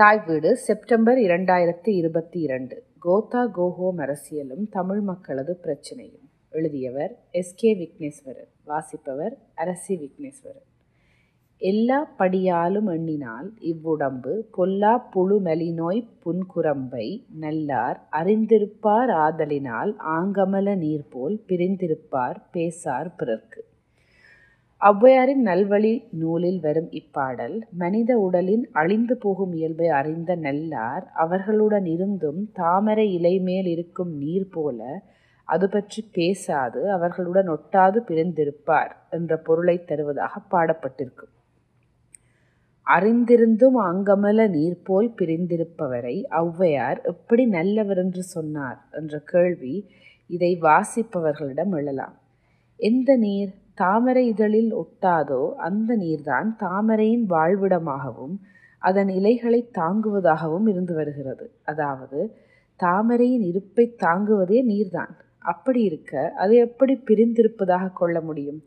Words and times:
தாய் 0.00 0.22
வீடு 0.26 0.56
செப்டம்பர் 0.56 1.18
இரண்டாயிரத்தி 1.18 1.88
இருபத்தி 1.88 2.40
இரண்டு. 2.40 2.82
கோதா 2.98 3.46
கோஹோம் 3.46 3.98
அரசியலும் 3.98 4.68
தமிழ் 4.70 5.00
மக்களது 5.00 5.58
பிரச்சனையும். 5.62 6.28
எழுதியவர் 6.50 7.18
எஸ் 7.30 7.54
கே 7.54 7.74
விக்னேஸ்வரன் 7.74 8.48
வாசிப்பவர் 8.64 9.38
அரசி 9.54 9.94
விக்னேஸ்வரன். 9.94 10.68
எல்லா 11.58 12.10
படியாலும் 12.18 12.86
எண்ணினால் 12.86 13.52
இவ்வுடம்பு 13.60 14.32
பொல்லா 14.50 14.98
புழு 14.98 15.40
மலிநோய் 15.40 16.08
புன்குரம்பை 16.24 17.24
நல்லார் 17.38 18.08
அறிந்திருப்பார் 18.12 19.10
ஆதலினால் 19.10 19.96
ஆங்கமல 20.06 20.76
நீர் 20.76 21.08
போல் 21.10 21.40
பிரிந்திருப்பார் 21.48 22.36
பேசார் 22.50 23.14
பிறர்க்கு. 23.14 23.64
ஔவையாரின் 24.80 25.42
நல்வழி 25.46 25.90
நூலில் 26.10 26.60
வரும் 26.60 26.88
இப்பாடல் 26.90 27.56
மனித 27.72 28.10
உடலின் 28.18 28.68
அழிந்து 28.72 29.16
போகும் 29.16 29.52
இயல்பை 29.52 29.88
அறிந்த 29.88 30.34
நல்லார் 30.36 31.04
அவர்களுடன் 31.14 31.84
இருந்தும் 31.84 32.40
தாமரை 32.52 33.12
இலை 33.12 33.34
மேல் 33.40 33.66
இருக்கும் 33.66 34.12
நீர் 34.14 34.48
போல 34.48 34.80
அது 35.48 35.68
பற்றி 35.68 36.00
பேசாது 36.12 36.80
அவர்களுடன் 36.92 37.48
ஒட்டாது 37.48 37.98
பிரிந்திருப்பார் 38.08 38.92
என்ற 39.10 39.36
பொருளை 39.38 39.76
தருவதாக 39.84 40.42
பாடப்பட்டிருக்கும். 40.50 41.32
அறிந்திருந்தும் 42.86 43.78
அங்கமல 43.90 44.48
நீர் 44.48 44.82
போல் 44.82 45.14
பிரிந்திருப்பவரை 45.18 46.16
ஔவையார் 46.42 47.00
எப்படி 47.04 47.44
நல்லவர் 47.48 47.98
என்று 47.98 48.22
சொன்னார் 48.34 48.80
என்ற 48.92 49.18
கேள்வி 49.24 49.74
இதை 50.30 50.52
வாசிப்பவர்களிடம் 50.62 51.74
எழலாம். 51.76 52.16
எந்த 52.80 53.16
நீர்? 53.16 53.52
தாமரை 53.74 54.26
இதழில் 54.26 54.72
ஒட்டாதோ 54.74 55.52
அந்த 55.52 55.96
நீர்தான் 55.96 56.48
தாமரையின் 56.58 57.26
வாழ்விடமாகவும் 57.28 58.34
அதன் 58.78 59.08
இலைகளை 59.08 59.70
தாங்குவதாகவும் 59.78 60.68
இருந்து 60.68 60.94
வருகிறது. 60.94 61.50
அதாவது 61.62 62.36
தாமரையின் 62.80 63.42
இருப்பை 63.42 63.94
தாங்குவதே 64.02 64.58
நீர்தான். 64.64 65.12
அப்படி 65.38 65.82
இருக்க 65.82 66.32
அது 66.36 66.56
எப்படி 66.56 66.94
பிரிந்திருப்பதாக 66.94 67.92
கொள்ள 67.92 68.20
முடியும்? 68.20 68.60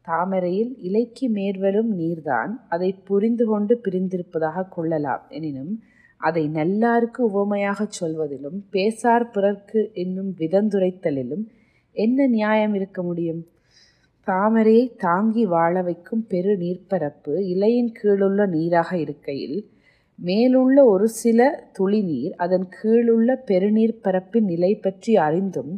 தாமரையில் 0.00 0.76
இலைக்கு 0.78 1.28
மேற்வரும் 1.28 1.98
நீர்தான் 1.98 2.52
அதை 2.68 2.92
புரிந்து 3.04 3.46
கொண்டு 3.46 3.80
பிரிந்திருப்பதாக 3.84 4.68
கொள்ளலாம். 4.68 5.22
எனினும் 5.28 5.82
அதை 6.16 6.48
நல்லாருக்கு 6.48 7.30
உவமையாகச் 7.30 7.90
சொல்வதிலும் 7.90 8.64
பேசார் 8.70 9.30
பிறர்க்கு 9.30 9.90
என்னும் 9.92 10.34
விதந்துரைத்தலிலும் 10.38 11.44
என்ன 11.92 12.26
நியாயம் 12.26 12.74
இருக்க 12.74 13.02
முடியும்? 13.02 13.46
தாமரையை 14.26 14.84
தாங்கி 14.96 15.46
வாழ 15.46 15.82
வைக்கும் 15.82 16.26
பெரு 16.26 16.52
நீர்ப்பரப்பு 16.56 17.32
இலையின் 17.46 17.90
கீழுள்ள 18.02 18.46
நீராக 18.46 18.90
இருக்கையில் 18.98 19.58
மேலுள்ள 20.18 20.84
ஒரு 20.84 21.08
சில 21.08 21.68
துளி 21.72 22.00
நீர் 22.02 22.34
அதன் 22.36 22.68
கீழுள்ள 22.76 23.36
பெருநீர் 23.44 24.00
பரப்பின் 24.04 24.44
நிலை 24.44 24.74
பற்றி 24.76 25.16
அறிந்தும் 25.16 25.72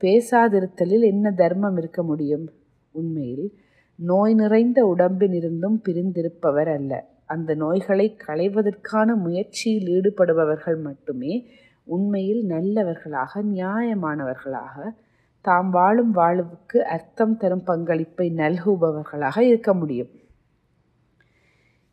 பேசாதிருத்தலில் 0.00 1.04
என்ன 1.04 1.30
தர்மம் 1.32 1.76
இருக்க 1.76 2.02
முடியும்? 2.02 2.46
உண்மையில் 2.94 3.46
நோய் 3.98 4.34
நிறைந்த 4.34 4.94
உடம்பினிருந்தும் 4.96 5.78
பிரிந்திருப்பவர் 5.82 6.68
அல்ல. 6.68 6.92
அந்த 7.26 7.54
நோய்களை 7.54 8.16
களைவதற்கான 8.26 9.16
முயற்சியில் 9.16 9.88
ஈடுபடுபவர்கள் 9.88 10.78
மட்டுமே 10.80 11.34
உண்மையில் 11.86 12.42
நல்லவர்களாக 12.44 13.42
நியாயமானவர்களாக 13.54 14.76
தாம் 15.44 15.70
வாழும் 15.70 16.10
வாழ்வுக்கு 16.10 16.84
அர்த்தம் 16.84 17.36
தரும் 17.36 17.64
பங்களிப்பை 17.64 18.32
நல்குபவர்களாக 18.36 19.38
இருக்க 19.40 19.74
முடியும். 19.74 20.10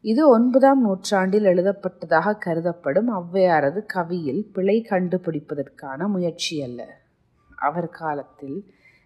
இது 0.02 0.30
ஒன்பதாம் 0.30 0.82
நூற்றாண்டில் 0.82 1.44
எழுதப்பட்டதாக 1.44 2.34
கருதப்படும் 2.38 3.10
ஔவையாரது 3.10 3.86
கவியில் 3.86 4.50
பிழை 4.54 4.86
கண்டுபிடிப்பதற்கான 4.90 6.08
முயற்சி 6.08 6.62
அல்ல. 6.64 6.82
அவர் 7.58 7.90
காலத்தில் 7.90 8.58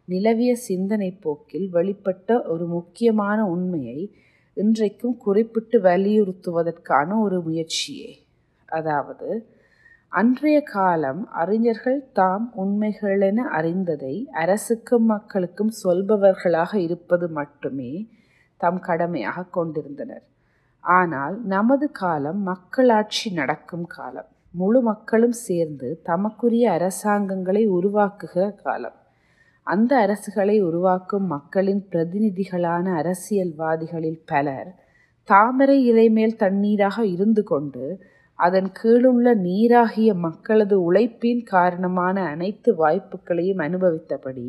நிலவிய 0.05 0.55
சிந்தனை 0.55 1.11
போக்கில் 1.11 1.67
வெளிப்பட்ட 1.73 2.47
ஒரு 2.47 2.65
முக்கியமான 2.67 3.45
உண்மையை 3.45 3.99
இன்றைக்கும் 4.57 5.17
குறிப்பிட்டு 5.17 5.81
வலியுறுத்துவதற்கான 5.81 7.19
ஒரு 7.19 7.41
முயற்சியே. 7.41 8.11
அதாவது 8.69 9.29
அன்றைய 10.11 10.61
காலம் 10.63 11.19
அறிஞர்கள் 11.31 11.99
தாம் 12.13 12.53
உண்மைகளென 12.57 13.35
அறிந்ததை 13.35 14.27
அரசுக்கும் 14.31 15.05
மக்களுக்கும் 15.05 15.71
சொல்பவர்களாக 15.83 16.75
இருப்பது 16.75 17.27
மட்டுமே 17.29 17.91
தம் 18.57 18.79
கடமையாக 18.79 19.43
கொண்டிருந்தனர். 19.43 20.23
ஆனால் 20.83 21.35
நமது 21.45 21.91
காலம் 21.91 22.41
மக்களாட்சி 22.41 23.29
நடக்கும் 23.31 23.87
காலம். 23.87 24.29
முழு 24.53 24.81
மக்களும் 24.81 25.31
சேர்ந்து 25.31 26.01
தமக்குரிய 26.03 26.71
அரசாங்கங்களை 26.71 27.63
உருவாக்குகிற 27.69 28.55
காலம். 28.63 28.97
அந்த 29.67 29.91
அரசுகளை 30.07 30.59
உருவாக்கும் 30.61 31.27
மக்களின் 31.27 31.87
பிரதிநிதிகளான 31.91 32.85
அரசியல்வாதிகளில் 33.01 34.21
பலர் 34.25 34.69
தாமரை 35.23 35.85
இலை 35.85 36.09
மேல் 36.09 36.39
தண்ணீராக 36.39 36.99
இருந்து 37.05 37.43
கொண்டு 37.43 37.85
அதன் 38.39 38.71
கீழுள்ள 38.71 39.33
நீராகிய 39.33 40.13
மக்களது 40.13 40.75
உழைப்பின் 40.81 41.43
காரணமான 41.43 42.23
அனைத்து 42.23 42.75
வாய்ப்புகளையும் 42.77 43.59
அனுபவித்தபடி 43.59 44.45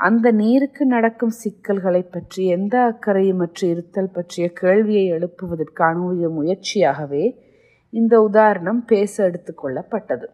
அந்த 0.00 0.32
நீருக்கு 0.32 0.86
நடக்கும் 0.86 1.34
சிக்கல்களை 1.40 2.02
பற்றி 2.02 2.46
எந்த 2.46 2.74
அக்கறையுமற்று 2.84 3.64
இருத்தல் 3.68 4.12
பற்றிய 4.12 4.52
கேள்வியை 4.52 5.06
எழுப்புவதற்கான 5.12 6.28
முயற்சியாகவே 6.28 7.24
இந்த 7.92 8.22
உதாரணம் 8.22 8.82
பேச 8.84 9.24
எடுத்துக்கொள்ளப்பட்டது 9.24 10.28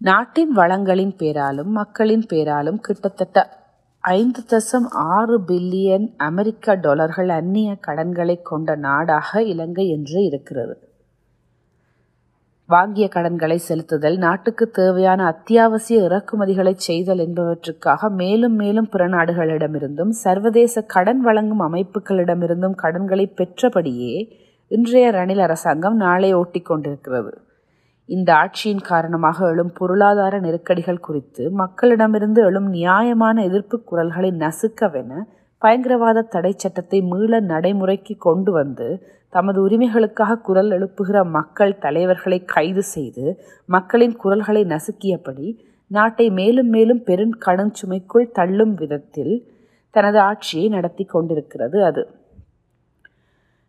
நாட்டின் 0.00 0.52
வளங்களின் 0.52 1.14
பேராலும் 1.16 1.70
மக்களின் 1.72 2.26
பேராலும் 2.26 2.80
கிட்டத்தட்ட 2.80 3.63
ஐந்து 4.04 4.42
தசம் 4.50 4.86
ஆறு 4.92 5.40
பில்லியன் 5.40 6.14
அமெரிக்க 6.16 6.74
டாலர்கள் 6.74 7.28
அந்நிய 7.28 7.74
கடன்களை 7.74 8.42
கொண்ட 8.42 8.74
நாடாக 8.76 9.42
இலங்கை 9.42 9.88
என்று 9.88 10.24
இருக்கிறது. 10.24 10.74
வாங்கிய 12.66 13.08
கடன்களை 13.08 13.60
செலுத்துதல் 13.68 14.16
நாட்டுக்கு 14.16 14.70
தேவையான 14.70 15.24
அத்தியாவசிய 15.24 16.02
இறக்குமதிகளை 16.02 16.74
செய்தல் 16.76 17.18
என்பவற்றுக்காக 17.18 18.10
மேலும் 18.10 18.54
மேலும் 18.54 18.88
பிற 18.88 19.08
நாடுகளிடமிருந்தும் 19.08 20.08
சர்வதேச 20.08 20.82
கடன் 20.82 21.20
வழங்கும் 21.20 21.74
அமைப்புகளிடமிருந்தும் 21.74 22.74
கடன்களை 22.74 23.32
பெற்றபடியே 23.36 24.14
இன்றைய 24.68 25.10
ரணில் 25.10 25.42
அரசாங்கம் 25.42 25.96
நாளை 25.96 26.34
ஓட்டிக் 26.34 26.64
கொண்டிருக்கிறது 26.64 27.43
இந்த 28.08 28.34
ஆட்சியின் 28.34 28.82
காரணமாக 28.82 29.46
எழும் 29.48 29.72
பொருளாதார 29.72 30.40
நெருக்கடிகள் 30.40 31.00
குறித்து 31.00 31.50
மக்களிடமிருந்து 31.50 32.40
எழும் 32.44 32.68
நியாயமான 32.68 33.42
எதிர்ப்பு 33.42 33.82
குரல்களை 33.84 34.30
நசுக்கவென 34.30 35.22
பயங்கரவாத 35.62 36.22
தடை 36.22 36.54
சட்டத்தை 36.56 37.00
மீள 37.02 37.40
நடைமுறைக்கு 37.40 38.16
கொண்டு 38.16 38.52
வந்து 38.52 38.88
தமது 39.28 39.58
உரிமைகளுக்காக 39.60 40.40
குரல் 40.40 40.70
எழுப்புகிற 40.70 41.24
மக்கள் 41.24 41.78
தலைவர்களை 41.78 42.44
கைது 42.44 42.82
செய்து 42.82 43.24
மக்களின் 43.68 44.16
குரல்களை 44.16 44.64
நசுக்கியபடி 44.64 45.48
நாட்டை 45.86 46.30
மேலும் 46.30 46.68
மேலும் 46.68 47.02
பெரும் 47.02 47.34
கடன் 47.38 47.74
சுமைக்குள் 47.82 48.32
தள்ளும் 48.32 48.74
விதத்தில் 48.74 49.34
தனது 49.94 50.18
ஆட்சியை 50.18 50.68
நடத்தி 50.68 51.04
கொண்டிருக்கிறது 51.04 51.84
அது. 51.84 52.02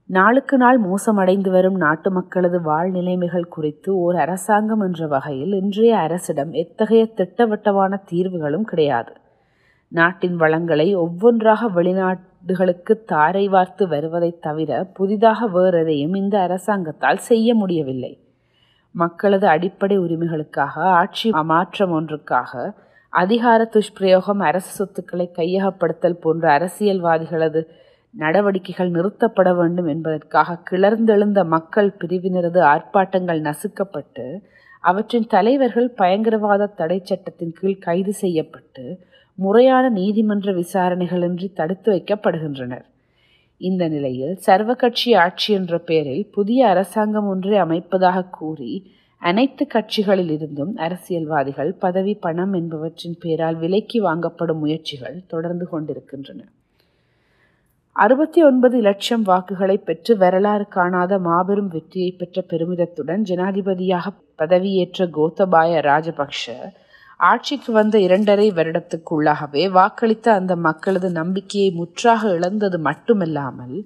நாளுக்கு 0.10 0.58
நாள் 0.58 0.80
மோசமடைந்து 0.80 1.50
வரும் 1.50 1.76
நாட்டு 1.76 2.12
மக்களது 2.12 2.58
வாழ்நிலைமைகள் 2.60 3.48
குறித்து 3.48 3.98
ஓர் 3.98 4.16
அரசாங்கம் 4.16 4.80
என்ற 4.80 5.08
வகையில் 5.08 5.54
இன்றைய 5.54 5.98
அரசிடம் 5.98 6.52
எத்தகைய 6.52 7.06
திட்டவட்டமான 7.06 8.00
தீர்வுகளும் 8.12 8.62
கிடையாது. 8.62 9.14
நாட்டின் 9.92 10.36
வளங்களை 10.36 10.96
ஒவ்வொன்றாக 10.96 11.70
வெளிநாடுகளுக்கு 11.70 12.94
தாரை 13.06 13.48
வார்த்து 13.48 13.88
வருவதை 13.88 14.38
தவிர 14.40 14.84
புதிதாக 14.84 15.48
வேறெதையும் 15.48 16.16
இந்த 16.16 16.40
அரசாங்கத்தால் 16.40 17.18
செய்ய 17.18 17.56
முடியவில்லை. 17.56 18.14
மக்களது 18.96 19.48
அடிப்படை 19.48 20.00
உரிமைகளுக்காக 20.00 20.76
ஆட்சி 21.00 21.32
மாற்றம் 21.32 21.92
ஒன்றுக்காக 21.92 22.74
அதிகார 23.10 23.70
துஷ்பிரயோகம் 23.74 24.40
அரசு 24.40 24.72
சொத்துக்களை 24.72 25.32
கையகப்படுத்தல் 25.38 26.22
போன்ற 26.22 26.46
அரசியல்வாதிகளது 26.60 27.64
நடவடிக்கைகள் 28.16 28.90
நிறுத்தப்பட 28.90 29.56
வேண்டும் 29.56 29.86
என்பதற்காக 29.86 30.60
கிளர்ந்தெழுந்த 30.70 31.44
மக்கள் 31.46 31.90
பிரிவினரது 32.00 32.62
ஆர்ப்பாட்டங்கள் 32.74 33.42
நசுக்கப்பட்டு 33.42 34.26
அவற்றின் 34.84 35.28
தலைவர்கள் 35.28 35.90
பயங்கரவாத 35.90 36.66
தடை 36.66 37.00
சட்டத்தின் 37.04 37.54
கீழ் 37.54 37.78
கைது 37.78 38.14
செய்யப்பட்டு 38.14 38.84
முறையான 39.38 39.86
நீதிமன்ற 39.90 40.52
விசாரணைகளின்றி 40.54 41.48
தடுத்து 41.54 41.90
வைக்கப்படுகின்றனர். 41.92 42.86
இந்த 43.62 43.88
நிலையில் 43.88 44.36
சர்வ 44.38 44.74
கட்சி 44.74 45.14
ஆட்சி 45.14 45.54
என்ற 45.54 45.78
பெயரில் 45.80 46.30
புதிய 46.32 46.68
அரசாங்கம் 46.68 47.28
ஒன்றை 47.28 47.58
அமைப்பதாக 47.60 48.30
கூறி 48.30 48.72
அனைத்து 49.22 49.64
கட்சிகளில் 49.68 50.30
இருந்தும் 50.30 50.74
அரசியல்வாதிகள் 50.76 51.72
பதவி 51.76 52.14
பணம் 52.16 52.54
என்பவற்றின் 52.54 53.18
பேரால் 53.20 53.58
விலைக்கு 53.58 54.02
வாங்கப்படும் 54.02 54.60
முயற்சிகள் 54.60 55.18
தொடர்ந்து 55.28 55.68
கொண்டிருக்கின்றன. 55.70 56.42
அறுபத்தி 57.96 58.40
ஒன்பது 58.44 58.78
லட்சம் 58.82 59.22
வாக்குகளை 59.24 59.76
பெற்று 59.80 60.14
வரலாறு 60.18 60.66
காணாத 60.68 61.20
மாபெரும் 61.20 61.70
வெற்றியை 61.70 62.10
பெற்ற 62.12 62.42
பெருமிதத்துடன் 62.50 63.22
ஜனாதிபதியாக 63.22 64.12
பதவியேற்ற 64.40 65.08
கோத்தபாய 65.14 65.82
ராஜபக்ஷ 65.82 66.56
ஆட்சிக்கு 67.20 67.72
வந்த 67.72 67.96
இரண்டரை 68.00 68.48
வருடத்துக்குள்ளாகவே 68.52 69.64
வாக்களித்த 69.72 70.28
அந்த 70.32 70.54
மக்களது 70.62 71.10
நம்பிக்கையை 71.12 71.70
முற்றாக 71.72 72.22
இழந்தது 72.30 72.80
மட்டுமல்லாமல் 72.80 73.78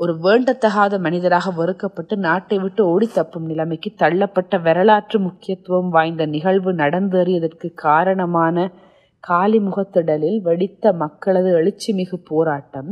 ஒரு 0.00 0.12
வேண்டத்தகாத 0.20 0.94
மனிதராக 0.98 1.54
வெறுக்கப்பட்டு 1.56 2.14
நாட்டை 2.18 2.56
விட்டு 2.58 2.82
ஓடி 2.86 3.08
தப்பும் 3.10 3.46
நிலைமைக்கு 3.46 3.90
தள்ளப்பட்ட 3.98 4.58
வரலாற்று 4.60 5.18
முக்கியத்துவம் 5.20 5.90
வாய்ந்த 5.90 6.24
நிகழ்வு 6.26 6.72
நடந்தேறியதற்கு 6.74 7.70
காரணமான 7.84 8.66
காலிமுகத்திடலில் 9.24 10.40
வெடித்த 10.42 10.92
மக்களது 10.96 11.50
எழுச்சிமிகு 11.54 12.18
போராட்டம் 12.26 12.90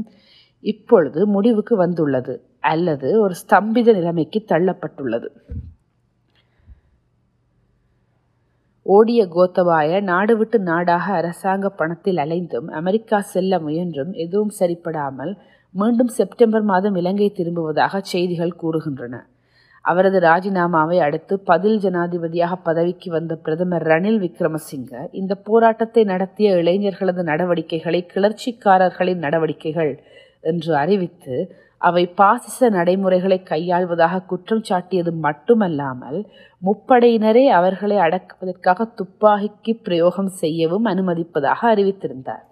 இப்பொழுது 0.64 1.20
முடிவுக்கு 1.26 1.76
வந்துள்ளது 1.76 2.34
அல்லது 2.72 3.08
ஒரு 3.20 3.34
ஸ்தம்பித 3.42 3.92
நிலைமைக்கு 3.92 4.40
தள்ளப்பட்டுள்ளது. 4.48 5.28
ஓடிய 8.86 9.20
கோத்தபாய 9.34 10.00
நாடு 10.02 10.34
விட்டு 10.36 10.58
நாடாக 10.60 11.06
அரசாங்க 11.12 11.66
பணத்தில் 11.70 12.16
அலைந்தும் 12.16 12.68
அமெரிக்கா 12.80 13.20
செல்ல 13.34 13.58
முயன்றும் 13.58 14.12
எதுவும் 14.24 14.54
சரிப்படாமல் 14.60 15.32
மீண்டும் 15.74 16.08
செப்டம்பர் 16.08 16.62
மாதம் 16.62 16.96
இலங்கை 16.96 17.28
திரும்புவதாக 17.32 18.00
செய்திகள் 18.12 18.58
கூறுகின்றன. 18.62 19.14
அவரது 19.84 20.18
ராஜினாமாவை 20.20 20.98
அடுத்து 21.00 21.34
பதில் 21.40 21.78
ஜனாதிபதியாக 21.80 22.56
பதவிக்கு 22.62 23.10
வந்த 23.10 23.34
பிரதமர் 23.36 23.82
ரணில் 23.82 24.20
விக்ரமசிங்க 24.24 24.92
இந்த 25.12 25.34
போராட்டத்தை 25.48 26.04
நடத்திய 26.04 26.50
இளைஞர்களது 26.56 27.22
நடவடிக்கைகளை 27.22 28.00
கிளர்ச்சிக்காரர்களின் 28.14 29.24
நடவடிக்கைகள் 29.26 29.92
என்று 30.44 30.72
அறிவித்து 30.76 31.36
அவை 31.80 32.02
பாசிச 32.16 32.68
நடைமுறைகளை 32.70 33.38
கையாள்வதாக 33.42 34.22
குற்றம் 34.26 34.64
சாட்டியது 34.68 35.12
மட்டுமல்லாமல் 35.20 36.18
முப்படையினரே 36.62 37.44
அவர்களை 37.50 37.96
அடக்குவதற்காக 37.96 38.88
துப்பாக்கிக்கு 38.98 39.72
பிரயோகம் 39.82 40.30
செய்யவும் 40.34 40.84
அனுமதிப்பதாக 40.84 41.60
அறிவித்திருந்தார். 41.74 42.44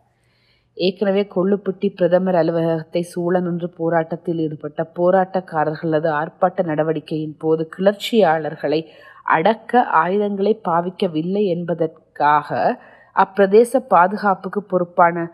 ஏற்கனவே 0.77 1.23
கொள்ளுப்பட்டி 1.35 1.89
பிரதமர் 1.95 2.35
அலுவலகத்தை 2.35 3.03
சூழ 3.03 3.41
நின்று 3.41 3.69
போராட்டத்தில் 3.79 4.39
ஈடுபட்ட 4.39 4.83
போராட்டக்காரர்களது 4.97 6.09
ஆர்ப்பாட்ட 6.13 6.63
நடவடிக்கையின் 6.63 7.37
போது 7.39 7.63
கிளர்ச்சியாளர்களை 7.77 8.81
அடக்க 9.29 9.83
ஆயுதங்களை 9.95 10.53
பாவிக்கவில்லை 10.69 11.43
என்பதற்காக 11.47 12.49
அப்பிரதேச 13.17 13.79
பாதுகாப்புக்கு 13.89 14.61
பொறுப்பான 14.63 15.27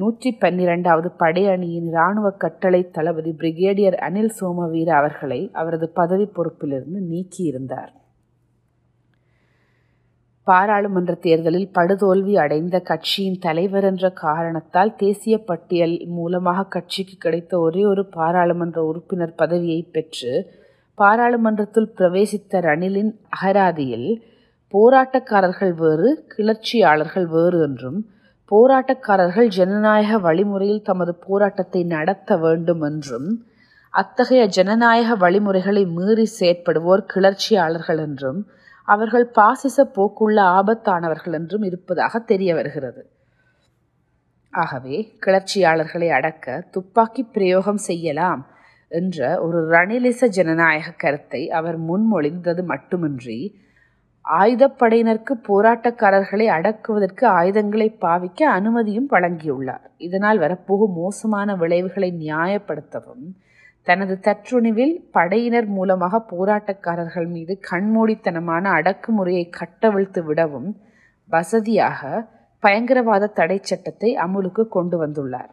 நூற்றி 0.00 0.30
பன்னிரெண்டாவது 0.34 1.08
படையணியின் 1.18 1.88
இராணுவ 1.92 2.26
கட்டளை 2.36 2.80
தளபதி 2.90 3.32
பிரிகேடியர் 3.38 3.96
அனில் 4.06 4.34
சோமவீர 4.38 4.88
அவர்களை 4.96 5.40
அவரது 5.52 5.86
பதவி 5.92 6.26
பொறுப்பிலிருந்து 6.36 7.00
நீக்கியிருந்தார். 7.10 7.90
பாராளுமன்ற 10.46 11.12
தேர்தலில் 11.24 11.68
படுதோல்வி 11.74 12.34
அடைந்த 12.36 12.76
கட்சியின் 12.80 13.38
தலைவர் 13.38 13.84
என்ற 13.84 14.06
காரணத்தால் 14.20 14.92
தேசிய 14.96 15.34
பட்டியல் 15.40 15.96
மூலமாக 16.10 16.68
கட்சிக்கு 16.68 17.16
கிடைத்த 17.16 17.52
ஒரே 17.60 17.82
ஒரு 17.84 18.02
பாராளுமன்ற 18.16 18.78
உறுப்பினர் 18.84 19.34
பதவியை 19.34 19.80
பெற்று 19.90 20.32
பாராளுமன்றத்தில் 20.98 21.90
பிரவேசித்த 21.98 22.60
ரணிலின் 22.60 23.12
அகராதியில் 23.36 24.08
போராட்டக்காரர்கள் 24.74 25.74
வேறு 25.74 26.08
கிளர்ச்சியாளர்கள் 26.28 27.28
வேறு 27.28 27.60
என்றும் 27.62 28.00
போராட்டக்காரர்கள் 28.50 29.48
ஜனநாயக 29.48 30.18
வழிமுறையில் 30.18 30.82
தமது 30.82 31.14
போராட்டத்தை 31.14 31.84
நடத்த 31.84 32.36
வேண்டும் 32.36 32.80
என்றும் 32.80 33.28
அத்தகைய 33.94 34.46
ஜனநாயக 34.46 35.14
வழிமுறைகளை 35.14 35.84
மீறி 35.84 36.26
செயற்படுவோர் 36.40 37.02
கிளர்ச்சியாளர்கள் 37.14 37.98
என்றும் 37.98 38.40
அவர்கள் 38.88 39.26
பாசிச 39.26 39.76
போக்குள்ள 39.96 40.38
ஆபத்தானவர்கள் 40.58 41.32
என்றும் 41.32 41.62
இருப்பதாக 41.62 42.18
தெரிய 42.18 42.54
வருகிறது. 42.54 43.02
ஆகவே 44.52 44.96
கிளர்ச்சியாளர்களை 45.26 46.08
அடக்க 46.10 46.64
துப்பாக்கி 46.70 47.22
பிரயோகம் 47.22 47.82
செய்யலாம் 47.86 48.42
என்ற 48.88 49.42
ஒரு 49.42 49.58
ரணிலிச 49.68 50.28
ஜனநாயக 50.28 50.94
கருத்தை 50.96 51.50
அவர் 51.50 51.78
முன்மொழிந்தது 51.80 52.62
மட்டுமின்றி 52.62 53.38
ஆயுதப்படையினருக்கு 54.24 55.34
போராட்டக்காரர்களை 55.48 56.46
அடக்குவதற்கு 56.56 57.26
ஆயுதங்களை 57.26 57.88
பாவிக்க 58.00 58.40
அனுமதியும் 58.58 59.08
வழங்கியுள்ளார். 59.10 59.86
இதனால் 59.98 60.38
வரப்போகும் 60.38 60.92
மோசமான 60.92 61.56
விளைவுகளை 61.56 62.10
நியாயப்படுத்தவும் 62.24 63.24
தனது 63.86 64.14
தற்றுணிவில் 64.22 64.94
படையினர் 65.12 65.68
மூலமாக 65.76 66.20
போராட்டக்காரர்கள் 66.32 67.28
மீது 67.28 67.54
கண்மூடித்தனமான 67.70 68.64
அடக்குமுறையை 68.78 69.44
கட்டவிழ்த்து 69.50 70.22
விடவும் 70.24 70.70
வசதியாக 71.30 72.28
பயங்கரவாத 72.62 73.32
தடை 73.38 73.58
சட்டத்தை 73.62 74.10
அமுலுக்கு 74.16 74.68
கொண்டு 74.68 74.96
வந்துள்ளார். 75.06 75.50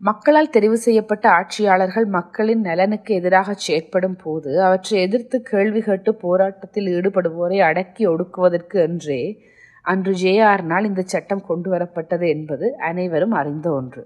மக்களால் 0.00 0.52
தெரிவு 0.52 0.76
செய்யப்பட்ட 0.76 1.26
ஆட்சியாளர்கள் 1.30 2.06
மக்களின் 2.06 2.60
நலனுக்கு 2.60 3.14
எதிராக 3.14 3.54
செயற்படும் 3.54 4.16
போது 4.16 4.50
அவற்றை 4.62 4.96
எதிர்த்து 5.00 5.42
கேள்வி 5.42 5.80
கேட்டு 5.80 6.14
போராட்டத்தில் 6.14 6.88
ஈடுபடுவோரை 6.88 7.58
அடக்கி 7.60 8.04
ஒடுக்குவதற்கு 8.06 8.78
என்றே 8.80 9.22
அன்று 9.84 10.12
ஜேஆர்னால் 10.12 10.84
இந்த 10.84 11.02
சட்டம் 11.02 11.42
கொண்டு 11.44 11.70
வரப்பட்டது 11.70 12.26
என்பது 12.28 12.68
அனைவரும் 12.80 13.32
அறிந்த 13.32 13.70
ஒன்று. 13.72 14.02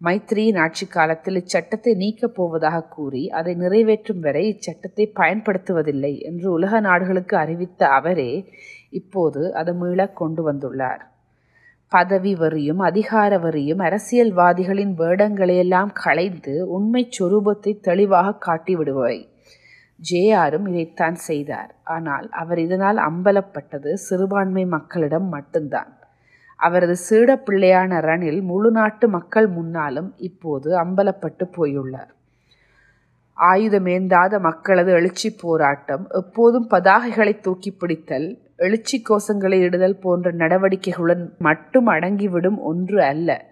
மைத்ரியின் 0.00 0.58
ஆட்சி 0.58 0.86
காலத்தில் 0.86 1.38
இச்சட்டத்தை 1.40 1.92
நீக்கப் 1.94 2.34
போவதாக 2.34 2.84
கூறி 2.88 3.22
அதை 3.30 3.54
நிறைவேற்றும் 3.54 4.20
வரை 4.20 4.44
இச்சட்டத்தை 4.52 5.06
பயன்படுத்துவதில்லை 5.14 6.12
என்று 6.20 6.48
உலக 6.52 6.80
நாடுகளுக்கு 6.80 7.36
அறிவித்த 7.36 7.88
அவரே 7.98 8.32
இப்போது 8.90 9.42
அதை 9.52 9.74
மீள 9.74 10.06
கொண்டு 10.12 10.44
வந்துள்ளார். 10.50 11.02
பதவி 11.92 12.32
வரியும் 12.34 12.78
அதிகார 12.78 13.38
வரியும் 13.38 13.80
அரசியல்வாதிகளின் 13.80 14.92
வேடங்களையெல்லாம் 14.98 15.92
களைந்து 15.92 16.54
உண்மை 16.66 17.02
சொரூபத்தை 17.18 17.72
தெளிவாக 17.80 18.36
காட்டிவிடுபவை 18.46 19.18
ஜேஆரும் 20.00 20.66
இதைத்தான் 20.68 21.14
செய்தார். 21.14 21.72
ஆனால் 21.84 22.26
அவர் 22.30 22.58
இதனால் 22.58 22.98
அம்பலப்பட்டது 23.08 23.90
சிறுபான்மை 24.06 24.64
மக்களிடம் 24.66 25.26
மட்டும்தான். 25.28 25.90
அவரது 26.58 26.94
சீடப்பிள்ளையான 27.08 28.00
ரணில் 28.00 28.40
முழு 28.42 28.70
நாட்டு 28.70 29.08
மக்கள் 29.08 29.48
முன்னாலும் 29.48 30.10
இப்போது 30.28 30.70
அம்பலப்பட்டு 30.84 31.44
போயுள்ளார். 31.56 32.10
ஆயுதமேந்தாத 33.38 34.40
மக்களது 34.40 34.90
எழுச்சி 34.92 35.28
போராட்டம் 35.42 36.04
எப்போதும் 36.20 36.66
பதாகைகளை 36.70 37.34
தூக்கி 37.40 37.70
பிடித்தல் 37.72 38.28
எழுச்சி 38.60 39.02
கோஷங்களை 39.08 39.58
இடுதல் 39.60 39.98
போன்ற 39.98 40.32
நடவடிக்கைகளுடன் 40.32 41.30
மட்டும் 41.38 41.86
அடங்கிவிடும் 41.86 42.58
ஒன்று 42.60 43.02
அல்ல. 43.02 43.46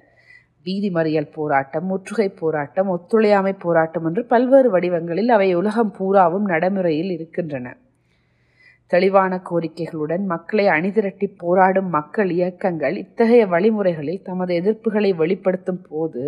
வீதி 0.62 0.90
மறியல் 0.90 1.30
போராட்டம் 1.34 1.86
முற்றுகை 1.86 2.28
போராட்டம் 2.28 2.88
ஒத்துழையாமை 2.88 3.52
போராட்டம் 3.52 4.04
என்று 4.04 4.24
பல்வேறு 4.24 4.70
வடிவங்களில் 4.70 5.28
அவை 5.28 5.54
உலகம் 5.54 5.92
பூராவும் 5.98 6.44
நடைமுறையில் 6.44 7.10
இருக்கின்றன. 7.10 7.76
தெளிவான 8.86 9.40
கோரிக்கைகளுடன் 9.50 10.24
மக்களை 10.24 10.66
அணிதிரட்டி 10.66 11.26
போராடும் 11.36 11.88
மக்கள் 11.88 12.30
இயக்கங்கள் 12.30 12.96
இத்தகைய 12.96 13.46
வழிமுறைகளில் 13.46 14.22
தமது 14.22 14.60
எதிர்ப்புகளை 14.60 15.16
வெளிப்படுத்தும் 15.16 15.82
போது 15.88 16.22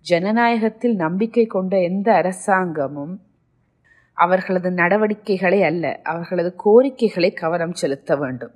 ஜனநாயகத்தில் 0.00 0.96
நம்பிக்கை 0.96 1.46
கொண்ட 1.46 1.80
எந்த 1.80 2.08
அரசாங்கமும் 2.14 3.14
அவர்களது 4.16 4.70
நடவடிக்கைகளை 4.70 5.62
அல்ல 5.62 6.00
அவர்களது 6.02 6.50
கோரிக்கைகளை 6.56 7.30
கவனம் 7.32 7.74
செலுத்த 7.74 8.16
வேண்டும். 8.16 8.54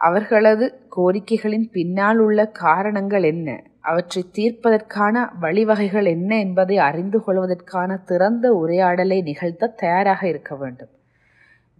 அவர்களது 0.00 0.66
கோரிக்கைகளின் 0.96 1.66
பின்னால் 1.72 2.18
உள்ள 2.18 2.46
காரணங்கள் 2.46 3.22
என்ன? 3.22 3.48
அவற்றை 3.80 4.22
தீர்ப்பதற்கான 4.32 5.28
வழிவகைகள் 5.40 6.06
என்ன 6.06 6.38
என்பதை 6.38 6.76
அறிந்து 6.78 7.18
கொள்வதற்கான 7.22 7.96
திறந்த 7.96 8.52
உரையாடலை 8.52 9.22
நிகழ்த்த 9.22 9.72
தயாராக 9.76 10.28
இருக்க 10.28 10.56
வேண்டும். 10.56 10.92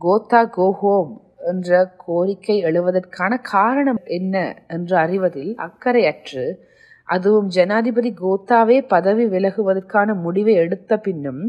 கோத்தா 0.00 0.40
கோஹோம் 0.56 1.12
என்ற 1.46 1.94
கோரிக்கை 2.06 2.56
எழுவதற்கான 2.64 3.38
காரணம் 3.42 4.00
என்ன 4.04 4.36
என்று 4.68 4.96
அறிவதில் 4.96 5.52
அக்கறையற்று 5.58 6.44
அதுவும் 7.08 7.48
ஜனாதிபதி 7.48 8.10
கோத்தாவே 8.22 8.76
பதவி 8.88 9.24
விலகுவதற்கான 9.26 10.14
முடிவை 10.24 10.54
எடுத்த 10.54 10.98
பின்னும் 10.98 11.42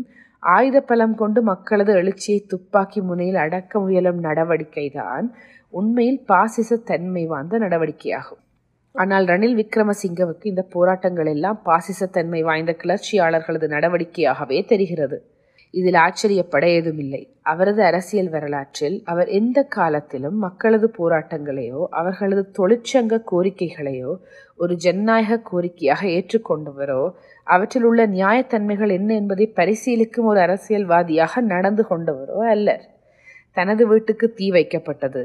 ஆயுத 0.43 0.77
பலம் 0.81 1.15
கொண்டு 1.15 1.39
மக்களது 1.43 1.93
எழுச்சியை 1.93 2.41
துப்பாக்கி 2.47 2.99
முனையில் 3.01 3.39
அடக்க 3.45 3.79
முயலும் 3.79 4.19
நடவடிக்கைதான் 4.23 5.25
உண்மையில் 5.73 6.21
பாசிச 6.25 6.77
தன்மை 6.89 7.23
வாய்ந்த 7.25 7.57
நடவடிக்கையாகும். 7.59 8.41
ஆனால் 8.95 9.25
ரணில் 9.25 9.57
விக்ரமசிங்கவுக்கு 9.61 10.45
இந்த 10.45 10.63
போராட்டங்கள் 10.75 11.25
எல்லாம் 11.25 11.59
பாசிசத்தன்மை 11.65 12.41
வாய்ந்த 12.41 12.71
கிளர்ச்சியாளர்களது 12.83 13.67
நடவடிக்கையாகவே 13.75 14.59
தெரிகிறது. 14.65 15.19
இதில் 15.73 15.93
ஆச்சரியப்பட 15.93 16.67
ஏதுமில்லை. 16.67 17.21
அவரது 17.41 17.83
அரசியல் 17.83 18.29
வரலாற்றில் 18.29 19.03
அவர் 19.05 19.27
எந்த 19.27 19.59
காலத்திலும் 19.63 20.37
மக்களது 20.37 20.87
போராட்டங்களையோ 20.97 21.81
அவர்களது 21.89 22.43
தொழிற்சங்க 22.57 23.19
கோரிக்கைகளையோ 23.31 24.11
ஒரு 24.55 24.75
ஜனநாயக 24.75 25.41
கோரிக்கையாக 25.51 26.01
ஏற்றுக்கொண்டவரோ 26.15 27.03
அவற்றில் 27.47 27.83
உள்ள 27.83 28.01
நியாயத்தன்மைகள் 28.07 28.91
என்ன 28.91 29.13
என்பதை 29.13 29.45
பரிசீலிக்கும் 29.55 30.29
ஒரு 30.31 30.39
அரசியல்வாதியாக 30.39 31.41
நடந்து 31.41 31.85
கொண்டவரோ 31.89 32.39
அல்லர். 32.49 32.83
தனது 33.57 33.87
வீட்டுக்கு 33.87 34.33
தீ 34.33 34.51
வைக்கப்பட்டது. 34.51 35.21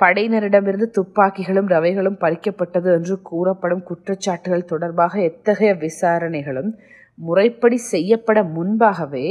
படையினரிடமிருந்து 0.00 0.88
துப்பாக்கிகளும் 0.98 1.68
ரவைகளும் 1.68 2.20
பறிக்கப்பட்டது 2.20 2.88
என்று 2.94 3.22
கூறப்படும் 3.22 3.84
குற்றச்சாட்டுகள் 3.88 4.70
தொடர்பாக 4.72 5.20
எத்தகைய 5.22 5.74
விசாரணைகளும் 5.74 6.70
முறைப்படி 7.18 7.76
செய்யப்பட 7.76 8.42
முன்பாகவே 8.42 9.26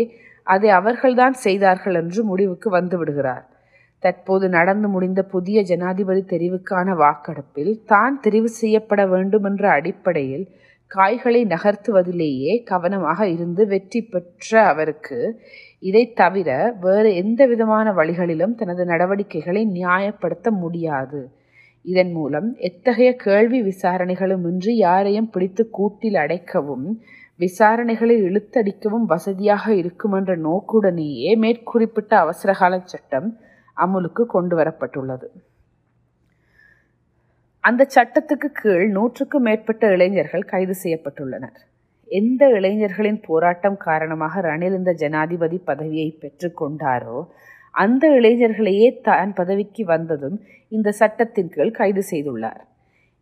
அதை 0.48 0.70
அவர்கள்தான் 0.70 1.36
செய்தார்கள் 1.46 1.98
என்று 2.02 2.24
முடிவுக்கு 2.24 2.70
வந்து 2.70 2.98
விடுகிறார். 2.98 3.46
தற்போது 4.04 4.46
நடந்து 4.50 4.88
முடிந்த 4.88 5.22
புதிய 5.26 5.58
ஜனாதிபதி 5.62 6.22
தெரிவுக்கான 6.34 6.88
வாக்கெடுப்பில் 6.96 7.74
தான் 7.86 8.16
தெரிவு 8.26 8.50
செய்யப்பட 8.62 9.02
வேண்டும் 9.06 9.44
என்ற 9.44 9.64
அடிப்படையில் 9.70 10.46
காய்களை 10.92 11.42
நகர்த்துவதிலேயே 11.46 12.54
கவனமாக 12.64 13.28
இருந்து 13.28 13.64
வெற்றி 13.68 14.02
பெற்ற 14.02 14.52
அவருக்கு 14.72 15.20
இதை 15.80 16.04
தவிர 16.14 16.50
வேறு 16.82 17.10
எந்த 17.16 17.42
விதமான 17.46 17.92
வழிகளிலும் 17.92 18.54
தனது 18.56 18.84
நடவடிக்கைகளை 18.86 19.64
நியாயப்படுத்த 19.78 20.52
முடியாது. 20.62 21.22
இதன் 21.86 22.12
மூலம் 22.12 22.48
எத்தகைய 22.60 23.10
கேள்வி 23.16 23.60
விசாரணைகளுமின்றி 23.62 24.74
யாரையும் 24.88 25.30
பிடித்து 25.30 25.64
கூட்டில் 25.70 26.16
அடைக்கவும் 26.16 26.88
விசாரணைகளை 27.40 28.16
இழுத்தடிக்கவும் 28.28 29.08
வசதியாக 29.14 29.74
இருக்கும் 29.74 30.12
என்ற 30.12 30.36
நோக்குடனேயே 30.48 31.32
மேற்குறிப்பிட்ட 31.44 32.12
அவசரகால 32.18 32.80
சட்டம் 32.94 33.28
அமுலுக்கு 33.78 34.24
கொண்டு 34.26 34.56
வரப்பட்டுள்ளது 34.60 35.28
அந்த 37.64 37.84
சட்டத்துக்கு 37.96 38.50
கீழ் 38.62 38.88
நூற்றுக்கும் 38.88 39.46
மேற்பட்ட 39.48 39.84
இளைஞர்கள் 39.92 40.50
கைது 40.52 40.76
செய்யப்பட்டுள்ளனர். 40.84 41.58
எந்த 42.10 42.50
இளைஞர்களின் 42.50 43.20
போராட்டம் 43.28 43.78
காரணமாக 43.78 44.42
ரணில் 44.42 44.78
இந்த 44.80 44.92
ஜனாதிபதி 44.94 45.58
பதவியை 45.70 46.08
பெற்றுக்கொண்டாரோ 46.22 47.20
அந்த 47.74 48.08
இளைஞர்களையே 48.18 48.90
தான் 49.02 49.34
பதவிக்கு 49.34 49.86
வந்ததும் 49.86 50.38
இந்த 50.72 50.90
சட்டத்தின் 50.92 51.52
கீழ் 51.56 51.78
கைது 51.80 52.04
செய்துள்ளார். 52.12 52.64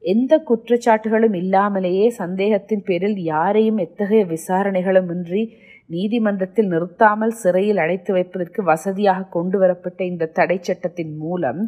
எந்த 0.03 0.33
குற்றச்சாட்டுகளும் 0.37 1.33
இல்லாமலேயே 1.33 2.07
சந்தேகத்தின் 2.09 2.83
பேரில் 2.83 3.19
யாரையும் 3.25 3.77
எத்தகைய 3.77 4.23
விசாரணைகளும் 4.25 5.09
இன்றி 5.09 5.43
நீதிமன்றத்தில் 5.85 6.67
நிறுத்தாமல் 6.67 7.33
சிறையில் 7.33 7.77
அடைத்து 7.77 8.13
வைப்பதற்கு 8.13 8.63
வசதியாக 8.63 9.29
கொண்டு 9.29 9.57
வரப்பட்ட 9.57 9.99
இந்த 10.05 10.31
தடை 10.33 10.57
சட்டத்தின் 10.61 11.17
மூலம் 11.17 11.61